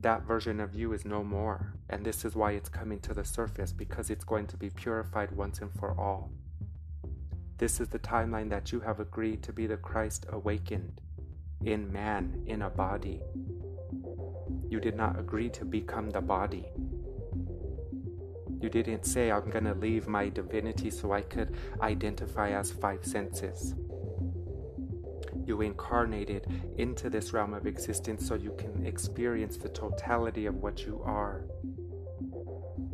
That 0.00 0.22
version 0.22 0.60
of 0.60 0.74
you 0.74 0.94
is 0.94 1.04
no 1.04 1.22
more, 1.22 1.74
and 1.90 2.06
this 2.06 2.24
is 2.24 2.34
why 2.34 2.52
it's 2.52 2.70
coming 2.70 3.00
to 3.00 3.12
the 3.12 3.22
surface 3.22 3.70
because 3.70 4.08
it's 4.08 4.24
going 4.24 4.46
to 4.46 4.56
be 4.56 4.70
purified 4.70 5.32
once 5.32 5.60
and 5.60 5.70
for 5.70 5.90
all. 6.00 6.30
This 7.58 7.78
is 7.78 7.88
the 7.88 7.98
timeline 7.98 8.48
that 8.48 8.72
you 8.72 8.80
have 8.80 8.98
agreed 8.98 9.42
to 9.42 9.52
be 9.52 9.66
the 9.66 9.76
Christ 9.76 10.24
awakened 10.30 11.02
in 11.62 11.92
man, 11.92 12.44
in 12.46 12.62
a 12.62 12.70
body. 12.70 13.20
You 14.70 14.80
did 14.80 14.96
not 14.96 15.20
agree 15.20 15.50
to 15.50 15.66
become 15.66 16.08
the 16.08 16.22
body. 16.22 16.64
You 18.62 18.70
didn't 18.70 19.04
say, 19.06 19.32
I'm 19.32 19.50
to 19.50 19.74
leave 19.74 20.06
my 20.06 20.28
divinity 20.28 20.88
so 20.88 21.12
I 21.12 21.22
could 21.22 21.56
identify 21.80 22.50
as 22.52 22.70
five 22.70 23.04
senses. 23.04 23.74
You 25.44 25.62
incarnated 25.62 26.46
into 26.78 27.10
this 27.10 27.32
realm 27.32 27.54
of 27.54 27.66
existence 27.66 28.24
so 28.24 28.36
you 28.36 28.54
can 28.56 28.86
experience 28.86 29.56
the 29.56 29.68
totality 29.68 30.46
of 30.46 30.54
what 30.54 30.86
you 30.86 31.02
are. 31.04 31.42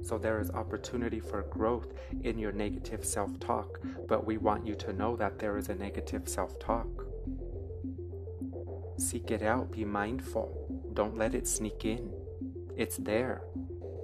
So 0.02 0.16
there 0.16 0.40
is 0.40 0.50
opportunity 0.52 1.20
for 1.20 1.42
growth 1.42 1.92
in 2.22 2.38
your 2.38 2.52
negative 2.52 3.04
self 3.04 3.38
talk, 3.38 3.78
but 4.08 4.24
we 4.24 4.38
want 4.38 4.66
you 4.66 4.74
to 4.76 4.94
know 4.94 5.16
that 5.16 5.38
there 5.38 5.58
is 5.58 5.68
a 5.68 5.74
negative 5.74 6.26
self 6.26 6.58
talk. 6.58 6.88
Seek 8.96 9.30
it 9.30 9.42
out, 9.42 9.70
be 9.70 9.84
mindful, 9.84 10.90
don't 10.94 11.18
let 11.18 11.34
it 11.34 11.46
sneak 11.46 11.84
in. 11.84 12.10
It's 12.74 12.96
there. 12.96 13.42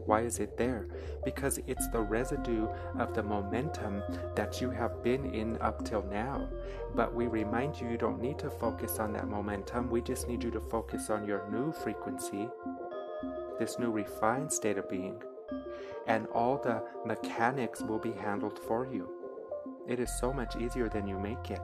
Why 0.07 0.21
is 0.21 0.39
it 0.39 0.57
there? 0.57 0.89
Because 1.25 1.59
it's 1.67 1.89
the 1.89 2.01
residue 2.01 2.69
of 2.99 3.15
the 3.15 3.23
momentum 3.23 4.03
that 4.35 4.61
you 4.61 4.71
have 4.71 5.03
been 5.03 5.35
in 5.35 5.57
up 5.63 5.85
till 5.85 6.03
now. 6.03 6.49
But 6.95 7.15
we 7.15 7.27
remind 7.27 7.81
you, 7.81 7.89
you 7.89 7.97
don't 7.97 8.21
need 8.21 8.39
to 8.41 8.51
focus 8.51 8.99
on 8.99 9.13
that 9.15 9.29
momentum. 9.29 9.91
We 9.91 10.03
just 10.03 10.29
need 10.29 10.43
you 10.43 10.51
to 10.51 10.61
focus 10.61 11.11
on 11.11 11.27
your 11.27 11.49
new 11.51 11.73
frequency, 11.73 12.49
this 13.59 13.79
new 13.79 13.91
refined 13.91 14.53
state 14.53 14.79
of 14.79 14.89
being. 14.89 15.23
And 16.07 16.27
all 16.29 16.59
the 16.59 16.83
mechanics 17.07 17.81
will 17.81 17.99
be 17.99 18.13
handled 18.13 18.59
for 18.59 18.87
you. 18.87 19.09
It 19.89 20.01
is 20.01 20.11
so 20.19 20.33
much 20.33 20.57
easier 20.57 20.89
than 20.89 21.07
you 21.07 21.19
make 21.19 21.51
it. 21.51 21.61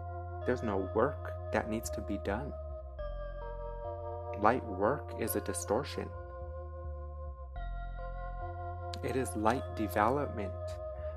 There's 0.47 0.63
no 0.63 0.89
work 0.95 1.35
that 1.53 1.69
needs 1.69 1.91
to 1.91 2.01
be 2.01 2.19
done. 2.25 2.53
Light 4.41 4.65
work 4.67 5.15
is 5.19 5.37
a 5.37 5.41
distortion. 5.41 6.09
It 9.03 9.17
is 9.17 9.35
light 9.37 9.77
development 9.77 10.53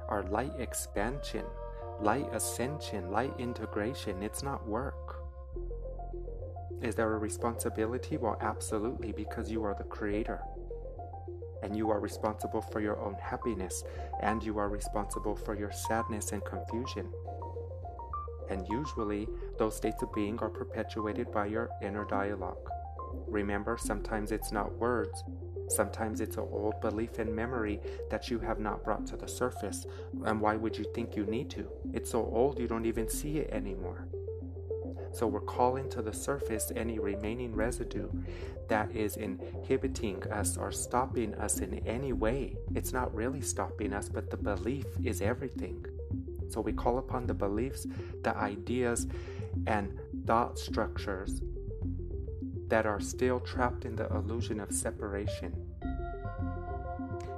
or 0.08 0.24
light 0.24 0.54
expansion, 0.60 1.46
light 2.02 2.28
ascension, 2.34 3.12
light 3.12 3.34
integration. 3.40 4.24
It's 4.24 4.44
not 4.44 4.68
work. 4.68 5.24
Is 6.82 6.96
there 6.96 7.14
a 7.14 7.18
responsibility? 7.18 8.18
Well, 8.18 8.38
absolutely, 8.42 9.12
because 9.12 9.50
you 9.52 9.64
are 9.64 9.76
the 9.78 9.86
creator. 9.86 10.42
And 11.62 11.78
you 11.78 11.90
are 11.90 12.00
responsible 12.00 12.62
for 12.62 12.82
your 12.82 13.00
own 13.00 13.16
happiness, 13.16 13.84
and 14.22 14.44
you 14.44 14.58
are 14.58 14.68
responsible 14.68 15.36
for 15.36 15.58
your 15.58 15.72
sadness 15.72 16.34
and 16.34 16.44
confusion. 16.44 17.10
And 18.50 18.68
usually, 18.70 19.30
those 19.58 19.78
states 19.78 20.04
of 20.04 20.14
being 20.14 20.40
are 20.40 20.50
perpetuated 20.50 21.32
by 21.32 21.46
your 21.46 21.70
inner 21.82 22.04
dialogue. 22.06 22.70
Remember, 23.28 23.78
sometimes 23.78 24.34
it's 24.34 24.52
not 24.52 24.78
words, 24.78 25.24
Sometimes 25.74 26.22
it's 26.22 26.38
an 26.38 26.48
old 26.52 26.80
belief 26.82 27.20
and 27.20 27.36
memory 27.36 27.80
that 28.10 28.30
you 28.30 28.40
have 28.40 28.60
not 28.60 28.84
brought 28.84 29.08
to 29.08 29.18
the 29.18 29.28
surface. 29.28 29.86
And 30.26 30.40
why 30.40 30.56
would 30.56 30.78
you 30.78 30.86
think 30.94 31.16
you 31.16 31.26
need 31.26 31.50
to? 31.52 31.68
It's 31.94 32.12
so 32.12 32.26
old 32.26 32.60
you 32.60 32.68
don't 32.68 32.86
even 32.86 33.10
see 33.10 33.38
it 33.40 33.50
anymore. 33.52 34.08
So 35.14 35.28
we're 35.28 35.42
calling 35.42 35.90
to 35.92 36.02
the 36.02 36.14
surface 36.14 36.72
any 36.76 36.98
remaining 36.98 37.56
residue 37.56 38.10
that 38.68 38.92
is 38.96 39.16
inhibiting 39.16 40.24
us 40.32 40.58
or 40.58 40.72
stopping 40.72 41.36
us 41.36 41.60
in 41.60 41.76
any 41.88 42.14
way. 42.14 42.56
It's 42.74 42.94
not 42.94 43.14
really 43.14 43.42
stopping 43.42 43.94
us, 43.94 44.10
but 44.10 44.32
the 44.32 44.38
belief 44.38 44.86
is 45.04 45.22
everything. 45.22 45.86
So 46.50 46.62
we 46.62 46.74
call 46.74 46.98
upon 46.98 47.28
the 47.28 47.34
beliefs, 47.34 47.86
the 48.24 48.36
ideas, 48.36 49.08
and 49.68 50.00
thought 50.26 50.58
structures 50.58 51.42
that 52.68 52.88
are 52.88 53.00
still 53.00 53.40
trapped 53.40 53.86
in 53.86 53.96
the 53.96 54.08
illusion 54.08 54.60
of 54.60 54.72
separation. 54.72 55.54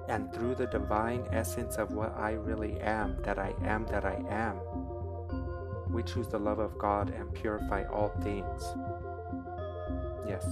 And 0.07 0.31
through 0.33 0.55
the 0.55 0.67
divine 0.67 1.25
essence 1.31 1.77
of 1.77 1.91
what 1.93 2.15
I 2.17 2.31
really 2.31 2.79
am, 2.81 3.17
that 3.23 3.39
I 3.39 3.53
am, 3.63 3.85
that 3.87 4.05
I 4.05 4.23
am, 4.29 4.59
we 5.91 6.03
choose 6.03 6.27
the 6.27 6.39
love 6.39 6.59
of 6.59 6.77
God 6.77 7.13
and 7.13 7.33
purify 7.33 7.85
all 7.85 8.09
things. 8.21 8.63
Yes. 10.27 10.45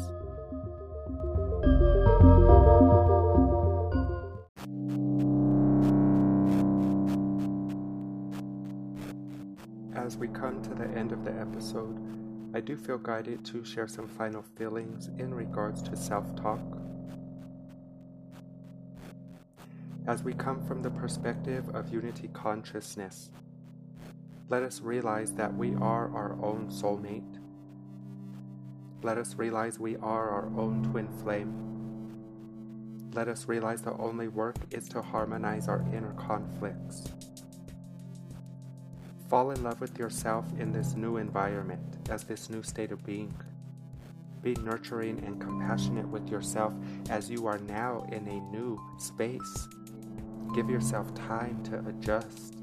As 9.96 10.18
we 10.18 10.28
come 10.28 10.62
to 10.64 10.74
the 10.74 10.88
end 10.96 11.12
of 11.12 11.24
the 11.24 11.34
episode, 11.40 11.98
I 12.56 12.60
do 12.60 12.78
feel 12.78 12.98
guided 12.98 13.44
to 13.46 13.64
share 13.64 13.88
some 13.88 14.08
final 14.08 14.42
feelings 14.42 15.10
in 15.18 15.34
regards 15.34 15.82
to 15.84 15.96
self 15.96 16.36
talk. 16.36 16.60
As 20.06 20.22
we 20.22 20.34
come 20.34 20.62
from 20.66 20.82
the 20.82 20.90
perspective 20.90 21.74
of 21.74 21.94
unity 21.94 22.30
consciousness, 22.34 23.30
let 24.50 24.62
us 24.62 24.82
realize 24.82 25.32
that 25.36 25.56
we 25.56 25.76
are 25.76 26.14
our 26.14 26.38
own 26.44 26.70
soulmate. 26.70 27.40
Let 29.02 29.18
us 29.18 29.36
realize 29.36 29.80
we 29.80 29.96
are 29.96 30.30
our 30.30 30.52
own 30.58 30.84
twin 30.92 31.08
flame. 31.22 31.54
Let 33.14 33.30
us 33.30 33.48
realize 33.48 33.82
the 33.82 33.98
only 33.98 34.28
work 34.28 34.58
is 34.72 34.90
to 34.90 35.02
harmonize 35.02 35.70
our 35.70 35.86
inner 35.94 36.14
conflicts. 36.18 37.08
Fall 39.30 39.52
in 39.52 39.64
love 39.64 39.80
with 39.80 39.98
yourself 39.98 40.46
in 40.60 40.74
this 40.74 40.96
new 40.96 41.16
environment, 41.16 41.82
as 42.10 42.26
this 42.26 42.50
new 42.50 42.62
state 42.62 42.92
of 42.92 43.06
being. 43.06 43.34
Be 44.42 44.54
nurturing 44.56 45.24
and 45.26 45.40
compassionate 45.40 46.08
with 46.10 46.28
yourself 46.28 46.74
as 47.10 47.30
you 47.30 47.48
are 47.48 47.60
now 47.60 48.06
in 48.12 48.28
a 48.28 48.42
new 48.52 48.78
space. 49.00 49.70
Give 50.54 50.70
yourself 50.70 51.14
time 51.16 51.64
to 51.64 51.80
adjust. 51.90 52.56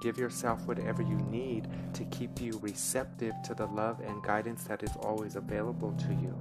Give 0.00 0.16
yourself 0.16 0.66
whatever 0.66 1.02
you 1.02 1.16
need 1.30 1.68
to 1.92 2.04
keep 2.06 2.40
you 2.40 2.58
receptive 2.62 3.34
to 3.44 3.54
the 3.54 3.66
love 3.66 4.00
and 4.00 4.22
guidance 4.22 4.64
that 4.64 4.82
is 4.82 4.96
always 5.00 5.36
available 5.36 5.92
to 5.92 6.08
you. 6.14 6.34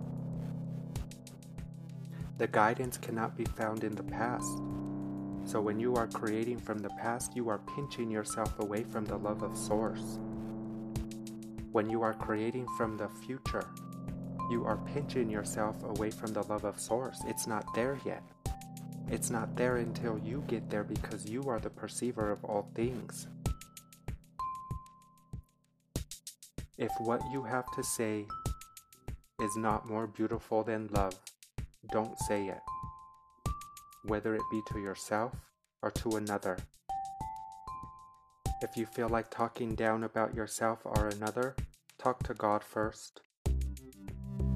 The 2.37 2.47
guidance 2.47 2.97
cannot 2.97 3.37
be 3.37 3.45
found 3.45 3.83
in 3.83 3.95
the 3.95 4.03
past. 4.03 4.57
So 5.45 5.61
when 5.61 5.79
you 5.79 5.95
are 5.95 6.07
creating 6.07 6.59
from 6.59 6.79
the 6.79 6.89
past, 6.89 7.35
you 7.35 7.49
are 7.49 7.59
pinching 7.75 8.09
yourself 8.09 8.57
away 8.59 8.83
from 8.83 9.05
the 9.05 9.17
love 9.17 9.43
of 9.43 9.57
Source. 9.57 10.19
When 11.71 11.89
you 11.89 12.01
are 12.01 12.13
creating 12.13 12.67
from 12.77 12.97
the 12.97 13.09
future, 13.25 13.67
you 14.49 14.65
are 14.65 14.77
pinching 14.93 15.29
yourself 15.29 15.83
away 15.83 16.11
from 16.11 16.33
the 16.33 16.43
love 16.43 16.63
of 16.63 16.79
Source. 16.79 17.21
It's 17.27 17.45
not 17.45 17.65
there 17.75 17.99
yet. 18.05 18.23
It's 19.13 19.29
not 19.29 19.55
there 19.55 19.77
until 19.77 20.17
you 20.17 20.43
get 20.47 20.71
there 20.71 20.83
because 20.83 21.29
you 21.29 21.43
are 21.47 21.59
the 21.59 21.69
perceiver 21.69 22.31
of 22.31 22.43
all 22.43 22.67
things. 22.73 23.27
If 26.79 26.91
what 26.97 27.21
you 27.31 27.43
have 27.43 27.71
to 27.75 27.83
say 27.83 28.25
is 29.39 29.55
not 29.55 29.87
more 29.87 30.07
beautiful 30.07 30.63
than 30.63 30.87
love, 30.87 31.13
don't 31.91 32.17
say 32.21 32.47
it 32.47 32.61
whether 34.05 34.33
it 34.33 34.41
be 34.49 34.61
to 34.69 34.79
yourself 34.79 35.33
or 35.83 35.91
to 35.91 36.17
another. 36.17 36.57
If 38.63 38.75
you 38.75 38.87
feel 38.87 39.09
like 39.09 39.29
talking 39.29 39.75
down 39.75 40.03
about 40.03 40.33
yourself 40.33 40.79
or 40.85 41.07
another, 41.07 41.55
talk 41.99 42.23
to 42.23 42.33
God 42.33 42.63
first. 42.63 43.21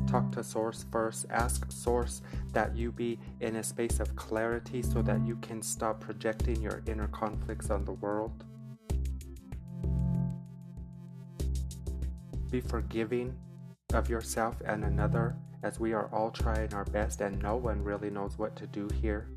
Talk 0.08 0.32
to 0.32 0.44
Source 0.44 0.86
first. 0.92 1.26
Ask 1.30 1.72
Source 1.72 2.22
that 2.54 2.76
you 2.76 2.92
be 2.92 3.20
in 3.42 3.58
a 3.58 3.64
space 3.64 4.00
of 4.00 4.16
clarity 4.16 4.82
so 4.82 5.02
that 5.02 5.26
you 5.26 5.36
can 5.38 5.62
stop 5.62 6.00
projecting 6.00 6.62
your 6.62 6.82
inner 6.88 7.10
conflicts 7.10 7.70
on 7.70 7.84
the 7.86 7.94
world. 7.94 8.46
Be 12.50 12.62
forgiving 12.62 13.36
of 13.94 14.10
yourself 14.10 14.56
and 14.66 14.86
another 14.86 15.36
as 15.64 15.80
we 15.80 15.94
are 15.94 16.10
all 16.14 16.32
trying 16.32 16.74
our 16.74 16.86
best 16.86 17.20
and 17.22 17.42
no 17.42 17.58
one 17.58 17.84
really 17.84 18.10
knows 18.10 18.38
what 18.38 18.56
to 18.56 18.68
do 18.68 18.88
here. 19.02 19.28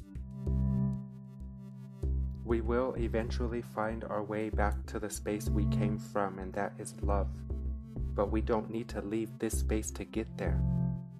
We 2.44 2.60
will 2.60 2.94
eventually 2.98 3.62
find 3.62 4.04
our 4.04 4.22
way 4.22 4.50
back 4.50 4.86
to 4.86 4.98
the 4.98 5.08
space 5.08 5.48
we 5.48 5.66
came 5.66 5.98
from, 5.98 6.40
and 6.40 6.52
that 6.54 6.72
is 6.80 6.94
love. 7.00 7.28
But 8.14 8.30
we 8.30 8.40
don't 8.40 8.70
need 8.70 8.88
to 8.88 9.00
leave 9.00 9.38
this 9.38 9.58
space 9.58 9.90
to 9.92 10.04
get 10.04 10.36
there, 10.36 10.60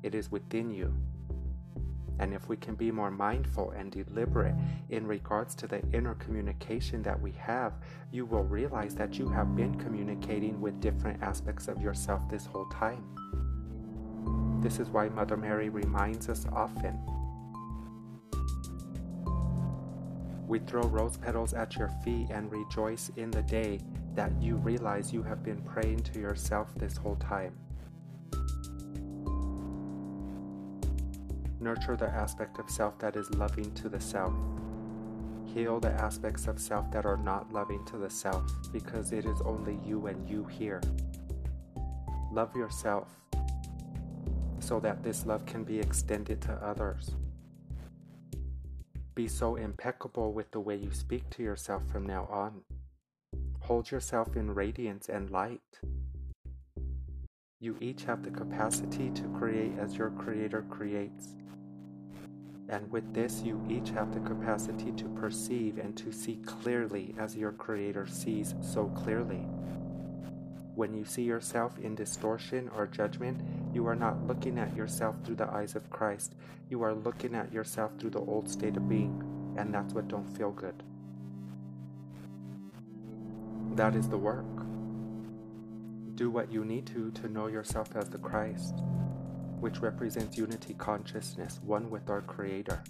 it 0.03 0.14
is 0.14 0.31
within 0.31 0.70
you. 0.70 0.94
And 2.18 2.35
if 2.35 2.48
we 2.48 2.57
can 2.59 2.74
be 2.74 2.90
more 2.90 3.11
mindful 3.11 3.70
and 3.70 3.90
deliberate 3.90 4.55
in 4.90 5.07
regards 5.07 5.55
to 5.55 5.66
the 5.66 5.81
inner 5.94 6.14
communication 6.16 7.03
that 7.03 7.18
we 7.18 7.33
have, 7.33 7.72
you 8.12 8.26
will 8.26 8.44
realize 8.44 8.94
that 8.96 9.18
you 9.18 9.26
have 9.29 9.57
been 9.57 9.74
communicating 9.76 10.61
with 10.61 10.83
different 10.83 11.22
aspects 11.22 11.66
of 11.66 11.81
yourself 11.81 12.29
this 12.29 12.44
whole 12.44 12.66
time. 12.66 13.03
This 14.62 14.79
is 14.79 14.90
why 14.90 15.09
Mother 15.09 15.38
Mary 15.38 15.70
reminds 15.70 16.29
us 16.29 16.44
often. 16.53 17.00
We 20.50 20.58
throw 20.58 20.82
rose 20.82 21.16
petals 21.16 21.54
at 21.54 21.76
your 21.76 21.90
feet 22.04 22.30
and 22.30 22.50
rejoice 22.50 23.12
in 23.14 23.30
the 23.30 23.42
day 23.42 23.78
that 24.16 24.32
you 24.42 24.56
realize 24.56 25.12
you 25.12 25.22
have 25.22 25.44
been 25.44 25.62
praying 25.62 26.00
to 26.00 26.18
yourself 26.18 26.74
this 26.74 26.96
whole 26.96 27.14
time. 27.14 27.56
Nurture 31.60 31.96
the 31.96 32.08
aspect 32.08 32.58
of 32.58 32.68
self 32.68 32.98
that 32.98 33.14
is 33.14 33.32
loving 33.34 33.72
to 33.74 33.88
the 33.88 34.00
self. 34.00 34.34
Heal 35.54 35.78
the 35.78 35.92
aspects 35.92 36.48
of 36.48 36.58
self 36.58 36.90
that 36.90 37.06
are 37.06 37.18
not 37.18 37.52
loving 37.52 37.84
to 37.84 37.96
the 37.96 38.10
self 38.10 38.42
because 38.72 39.12
it 39.12 39.26
is 39.26 39.40
only 39.42 39.78
you 39.86 40.08
and 40.08 40.28
you 40.28 40.46
here. 40.46 40.80
Love 42.32 42.56
yourself 42.56 43.06
so 44.58 44.80
that 44.80 45.04
this 45.04 45.26
love 45.26 45.46
can 45.46 45.62
be 45.62 45.78
extended 45.78 46.40
to 46.40 46.54
others. 46.54 47.12
Be 49.14 49.27
so 49.27 49.57
impeccable 49.57 50.33
with 50.33 50.51
the 50.53 50.61
way 50.61 50.77
you 50.77 50.92
speak 50.92 51.29
to 51.31 51.42
yourself 51.42 51.83
from 51.90 52.07
now 52.07 52.29
on. 52.31 52.62
Hold 53.61 53.90
yourself 53.90 54.37
in 54.37 54.55
radiance 54.55 55.09
and 55.09 55.31
light. 55.31 55.81
You 57.61 57.77
each 57.81 58.05
have 58.05 58.23
the 58.23 58.31
capacity 58.31 59.11
to 59.11 59.23
create 59.38 59.79
as 59.79 59.96
your 59.96 60.11
Creator 60.11 60.64
creates. 60.70 61.35
And 62.68 62.90
with 62.90 63.12
this, 63.12 63.42
you 63.42 63.61
each 63.68 63.90
have 63.90 64.14
the 64.14 64.20
capacity 64.20 64.92
to 64.92 65.09
perceive 65.09 65.79
and 65.79 65.96
to 65.96 66.12
see 66.12 66.37
clearly 66.46 67.14
as 67.18 67.37
your 67.37 67.53
Creator 67.53 68.07
sees 68.07 68.55
so 68.62 68.87
clearly. 68.90 69.44
When 70.74 70.94
you 70.94 71.04
see 71.04 71.22
yourself 71.22 71.78
in 71.78 71.94
distortion 71.94 72.70
or 72.76 72.87
judgment, 72.87 73.40
you 73.74 73.87
are 73.87 73.96
not 73.96 74.26
looking 74.26 74.59
at 74.59 74.74
yourself 74.76 75.16
through 75.24 75.37
the 75.37 75.50
eyes 75.50 75.74
of 75.74 75.90
Christ. 75.90 76.35
You 76.68 76.83
are 76.83 76.94
looking 76.94 77.35
at 77.35 77.52
yourself 77.52 77.92
through 77.98 78.11
the 78.11 78.20
old 78.20 78.48
state 78.48 78.76
of 78.76 78.88
being, 78.88 79.22
and 79.56 79.74
that's 79.74 79.92
what 79.92 80.09
don't 80.09 80.37
feel 80.37 80.52
good. 80.52 80.83
That 83.76 83.94
is 83.94 84.09
the 84.09 84.18
work. 84.18 84.46
Do 86.14 86.30
what 86.30 86.52
you 86.52 86.64
need 86.64 86.87
to 86.88 87.11
to 87.12 87.28
know 87.28 87.46
yourself 87.46 87.94
as 87.96 88.09
the 88.09 88.18
Christ 88.18 88.74
which 89.61 89.80
represents 89.80 90.37
unity 90.37 90.74
consciousness, 90.74 91.61
one 91.62 91.90
with 91.90 92.09
our 92.09 92.22
Creator. 92.22 92.83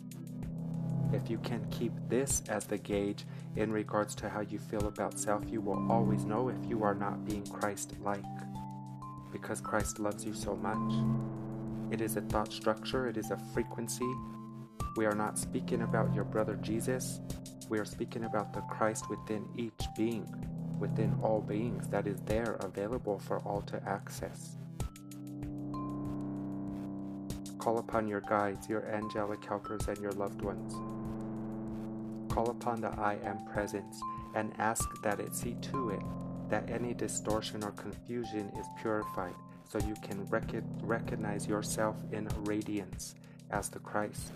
If 1.12 1.28
you 1.28 1.38
can 1.38 1.66
keep 1.70 1.92
this 2.08 2.42
as 2.48 2.64
the 2.64 2.78
gauge 2.78 3.26
in 3.56 3.72
regards 3.72 4.14
to 4.16 4.28
how 4.28 4.40
you 4.40 4.60
feel 4.60 4.86
about 4.86 5.18
self, 5.18 5.42
you 5.48 5.60
will 5.60 5.90
always 5.90 6.24
know 6.24 6.48
if 6.48 6.68
you 6.68 6.84
are 6.84 6.94
not 6.94 7.24
being 7.24 7.44
Christ 7.46 7.94
like. 8.00 8.22
Because 9.32 9.60
Christ 9.60 9.98
loves 9.98 10.24
you 10.24 10.34
so 10.34 10.54
much. 10.56 11.92
It 11.92 12.00
is 12.00 12.16
a 12.16 12.20
thought 12.20 12.52
structure, 12.52 13.08
it 13.08 13.16
is 13.16 13.32
a 13.32 13.36
frequency. 13.52 14.08
We 14.96 15.04
are 15.04 15.14
not 15.14 15.38
speaking 15.38 15.82
about 15.82 16.14
your 16.14 16.24
brother 16.24 16.54
Jesus, 16.56 17.20
we 17.68 17.78
are 17.78 17.84
speaking 17.84 18.24
about 18.24 18.52
the 18.52 18.60
Christ 18.62 19.10
within 19.10 19.48
each 19.56 19.86
being, 19.96 20.26
within 20.78 21.18
all 21.22 21.40
beings 21.40 21.88
that 21.88 22.06
is 22.06 22.20
there 22.22 22.56
available 22.60 23.18
for 23.18 23.38
all 23.40 23.62
to 23.62 23.82
access. 23.88 24.56
Call 27.58 27.78
upon 27.78 28.08
your 28.08 28.22
guides, 28.22 28.68
your 28.68 28.86
angelic 28.86 29.44
helpers, 29.44 29.86
and 29.88 29.98
your 29.98 30.12
loved 30.12 30.42
ones. 30.42 30.99
Call 32.30 32.50
upon 32.50 32.80
the 32.80 32.88
I 32.88 33.18
Am 33.24 33.44
Presence 33.44 34.00
and 34.34 34.52
ask 34.58 34.88
that 35.02 35.18
it 35.18 35.34
see 35.34 35.56
to 35.62 35.90
it 35.90 36.00
that 36.48 36.70
any 36.70 36.94
distortion 36.94 37.64
or 37.64 37.72
confusion 37.72 38.52
is 38.58 38.66
purified 38.80 39.34
so 39.68 39.78
you 39.78 39.94
can 40.02 40.24
rec- 40.26 40.62
recognize 40.82 41.46
yourself 41.46 41.96
in 42.12 42.28
radiance 42.44 43.14
as 43.50 43.68
the 43.68 43.80
Christ. 43.80 44.32